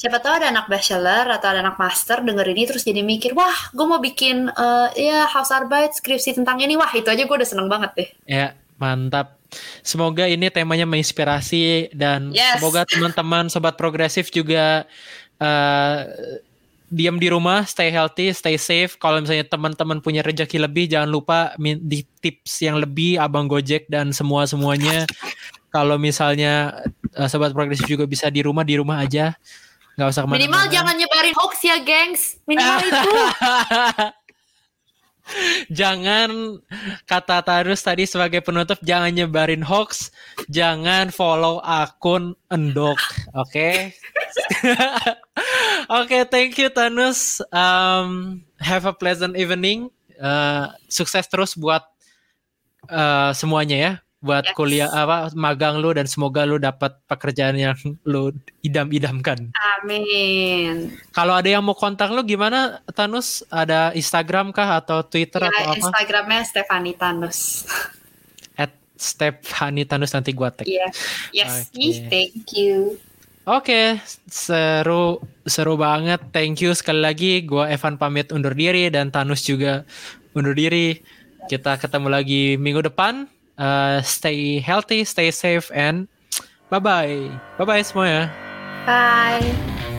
siapa 0.01 0.17
tahu 0.17 0.33
ada 0.41 0.47
anak 0.49 0.65
bachelor 0.65 1.25
atau 1.29 1.47
ada 1.53 1.61
anak 1.61 1.77
master 1.77 2.25
denger 2.25 2.47
ini 2.53 2.63
terus 2.65 2.81
jadi 2.81 3.05
mikir 3.05 3.37
wah 3.37 3.53
gue 3.69 3.85
mau 3.85 4.01
bikin 4.01 4.49
uh, 4.49 4.89
ya 4.97 5.29
Hausarbeit 5.29 5.93
skripsi 5.93 6.41
tentang 6.41 6.57
ini 6.61 6.73
wah 6.73 6.89
itu 6.93 7.05
aja 7.05 7.21
gue 7.21 7.37
udah 7.37 7.49
seneng 7.49 7.69
banget 7.69 7.91
deh 7.97 8.09
ya 8.25 8.57
mantap 8.81 9.37
semoga 9.85 10.25
ini 10.25 10.49
temanya 10.49 10.89
menginspirasi 10.89 11.93
dan 11.93 12.33
yes. 12.33 12.57
semoga 12.57 12.87
teman-teman 12.89 13.45
sobat 13.51 13.77
progresif 13.77 14.33
juga 14.33 14.89
uh, 15.41 16.05
diam 16.91 17.17
di 17.17 17.31
rumah 17.31 17.65
stay 17.65 17.89
healthy 17.89 18.35
stay 18.35 18.59
safe 18.59 18.99
kalau 18.99 19.23
misalnya 19.23 19.47
teman-teman 19.47 20.03
punya 20.03 20.21
rezeki 20.21 20.61
lebih 20.61 20.91
jangan 20.91 21.09
lupa 21.09 21.39
di 21.57 22.03
tips 22.19 22.61
yang 22.61 22.77
lebih 22.77 23.17
abang 23.17 23.47
gojek 23.49 23.87
dan 23.87 24.13
semua 24.13 24.45
semuanya 24.45 25.07
kalau 25.73 25.95
misalnya 25.95 26.83
uh, 27.15 27.25
sobat 27.31 27.55
progresif 27.55 27.87
juga 27.87 28.03
bisa 28.03 28.27
di 28.29 28.43
rumah 28.43 28.67
di 28.67 28.75
rumah 28.75 29.01
aja 29.01 29.33
Gak 29.99 30.07
usah 30.07 30.21
ke 30.23 30.27
mana 30.27 30.39
Minimal 30.39 30.65
jangan 30.71 30.95
nyebarin 30.95 31.35
hoax 31.35 31.53
ya, 31.61 31.77
gengs. 31.83 32.39
Minimal 32.47 32.79
itu. 32.89 33.11
jangan 35.71 36.59
kata 37.07 37.39
Tarus 37.45 37.79
tadi 37.85 38.03
sebagai 38.09 38.43
penutup 38.43 38.81
jangan 38.83 39.13
nyebarin 39.13 39.63
hoax, 39.63 40.11
jangan 40.49 41.13
follow 41.13 41.61
akun 41.63 42.35
endok, 42.49 42.99
oke? 43.37 43.47
Okay? 43.51 43.95
oke, 45.87 46.07
okay, 46.07 46.21
thank 46.25 46.57
you 46.57 46.69
Tanus. 46.69 47.41
Um, 47.51 48.41
have 48.59 48.85
a 48.85 48.93
pleasant 48.93 49.35
evening. 49.35 49.89
Uh, 50.21 50.69
sukses 50.85 51.25
terus 51.25 51.57
buat 51.57 51.81
uh, 52.89 53.33
semuanya 53.33 53.77
ya 53.77 53.93
buat 54.21 54.45
yes. 54.45 54.53
kuliah 54.53 54.89
apa 54.93 55.33
magang 55.33 55.81
lu 55.81 55.97
dan 55.97 56.05
semoga 56.05 56.45
lu 56.45 56.61
dapat 56.61 56.93
pekerjaan 57.09 57.57
yang 57.57 57.73
lu 58.05 58.29
idam-idamkan. 58.61 59.49
Amin. 59.81 60.93
Kalau 61.09 61.33
ada 61.33 61.49
yang 61.49 61.65
mau 61.65 61.73
kontak 61.73 62.13
lu 62.13 62.21
gimana 62.21 62.85
Tanus? 62.93 63.41
Ada 63.49 63.97
Instagram 63.97 64.53
kah 64.53 64.77
atau 64.77 65.01
Twitter 65.01 65.41
ya, 65.41 65.49
atau 65.49 65.73
apa? 65.73 65.77
Instagramnya 65.81 66.41
Stefani 66.45 66.93
Tanus. 66.93 67.65
At 68.53 68.77
Stefani 68.93 69.89
Tanus 69.89 70.13
nanti 70.13 70.37
gua 70.37 70.53
tag. 70.53 70.69
Iya. 70.69 70.93
Yes, 71.33 71.73
okay. 71.73 72.05
thank 72.05 72.45
you. 72.53 73.01
Oke, 73.49 73.97
seru 74.29 75.17
seru 75.49 75.73
banget. 75.73 76.21
Thank 76.29 76.61
you 76.61 76.77
sekali 76.77 77.01
lagi. 77.01 77.41
Gua 77.41 77.65
Evan 77.69 77.97
pamit 77.97 78.29
undur 78.29 78.53
diri 78.53 78.93
dan 78.93 79.09
Tanus 79.09 79.41
juga 79.41 79.81
undur 80.37 80.53
diri. 80.53 81.01
Kita 81.49 81.75
ketemu 81.81 82.07
lagi 82.13 82.53
minggu 82.61 82.85
depan 82.85 83.25
uh, 83.57 83.97
stay 84.05 84.61
healthy, 84.61 85.01
stay 85.01 85.33
safe, 85.33 85.73
and 85.73 86.05
bye 86.69 86.81
bye. 86.81 87.29
Bye 87.57 87.65
bye 87.65 87.83
semuanya. 87.85 88.29
Bye. 88.85 89.89